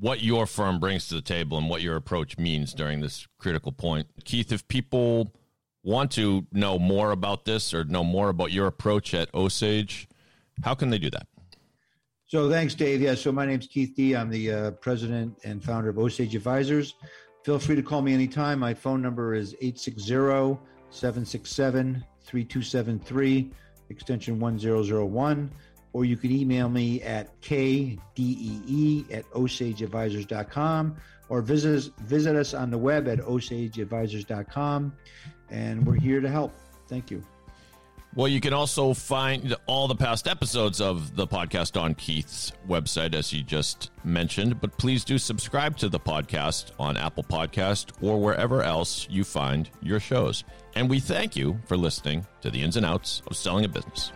what 0.00 0.22
your 0.22 0.46
firm 0.46 0.80
brings 0.80 1.08
to 1.08 1.14
the 1.14 1.20
table 1.22 1.58
and 1.58 1.68
what 1.68 1.82
your 1.82 1.96
approach 1.96 2.38
means 2.38 2.74
during 2.74 3.00
this 3.00 3.26
critical 3.38 3.72
point. 3.72 4.08
Keith, 4.24 4.52
if 4.52 4.66
people 4.68 5.32
want 5.82 6.10
to 6.12 6.46
know 6.50 6.78
more 6.78 7.12
about 7.12 7.44
this 7.44 7.74
or 7.74 7.84
know 7.84 8.02
more 8.02 8.30
about 8.30 8.50
your 8.50 8.66
approach 8.66 9.14
at 9.14 9.32
Osage, 9.34 10.08
how 10.62 10.74
can 10.74 10.90
they 10.90 10.98
do 10.98 11.10
that? 11.10 11.26
So 12.34 12.50
thanks, 12.50 12.74
Dave. 12.74 13.00
Yeah, 13.00 13.14
so 13.14 13.30
my 13.30 13.46
name's 13.46 13.68
Keith 13.68 13.94
Dee. 13.94 14.16
I'm 14.16 14.28
the 14.28 14.50
uh, 14.50 14.70
president 14.72 15.38
and 15.44 15.62
founder 15.62 15.90
of 15.90 16.00
Osage 16.00 16.34
Advisors. 16.34 16.96
Feel 17.44 17.60
free 17.60 17.76
to 17.76 17.82
call 17.82 18.02
me 18.02 18.12
anytime. 18.12 18.58
My 18.58 18.74
phone 18.74 19.00
number 19.00 19.34
is 19.34 19.54
860 19.60 20.58
767 20.90 22.04
3273, 22.24 23.50
extension 23.88 24.40
1001. 24.40 25.50
Or 25.92 26.04
you 26.04 26.16
can 26.16 26.32
email 26.32 26.68
me 26.68 27.00
at 27.02 27.40
kdee 27.40 29.14
at 29.14 29.30
osageadvisors.com 29.30 30.96
or 31.28 31.40
visit 31.40 31.76
us, 31.76 31.90
visit 32.00 32.34
us 32.34 32.52
on 32.52 32.68
the 32.68 32.78
web 32.78 33.06
at 33.06 33.20
osageadvisors.com. 33.20 34.92
And 35.50 35.86
we're 35.86 36.00
here 36.00 36.20
to 36.20 36.28
help. 36.28 36.52
Thank 36.88 37.12
you. 37.12 37.22
Well, 38.16 38.28
you 38.28 38.40
can 38.40 38.52
also 38.52 38.94
find 38.94 39.56
all 39.66 39.88
the 39.88 39.96
past 39.96 40.28
episodes 40.28 40.80
of 40.80 41.16
the 41.16 41.26
podcast 41.26 41.80
on 41.80 41.96
Keith's 41.96 42.52
website, 42.68 43.12
as 43.12 43.28
he 43.28 43.42
just 43.42 43.90
mentioned. 44.04 44.60
But 44.60 44.78
please 44.78 45.02
do 45.02 45.18
subscribe 45.18 45.76
to 45.78 45.88
the 45.88 45.98
podcast 45.98 46.70
on 46.78 46.96
Apple 46.96 47.24
Podcast 47.24 47.90
or 48.00 48.20
wherever 48.20 48.62
else 48.62 49.08
you 49.10 49.24
find 49.24 49.68
your 49.82 49.98
shows. 49.98 50.44
And 50.76 50.88
we 50.88 51.00
thank 51.00 51.34
you 51.34 51.58
for 51.66 51.76
listening 51.76 52.24
to 52.42 52.50
the 52.50 52.62
ins 52.62 52.76
and 52.76 52.86
outs 52.86 53.20
of 53.26 53.36
selling 53.36 53.64
a 53.64 53.68
business. 53.68 54.12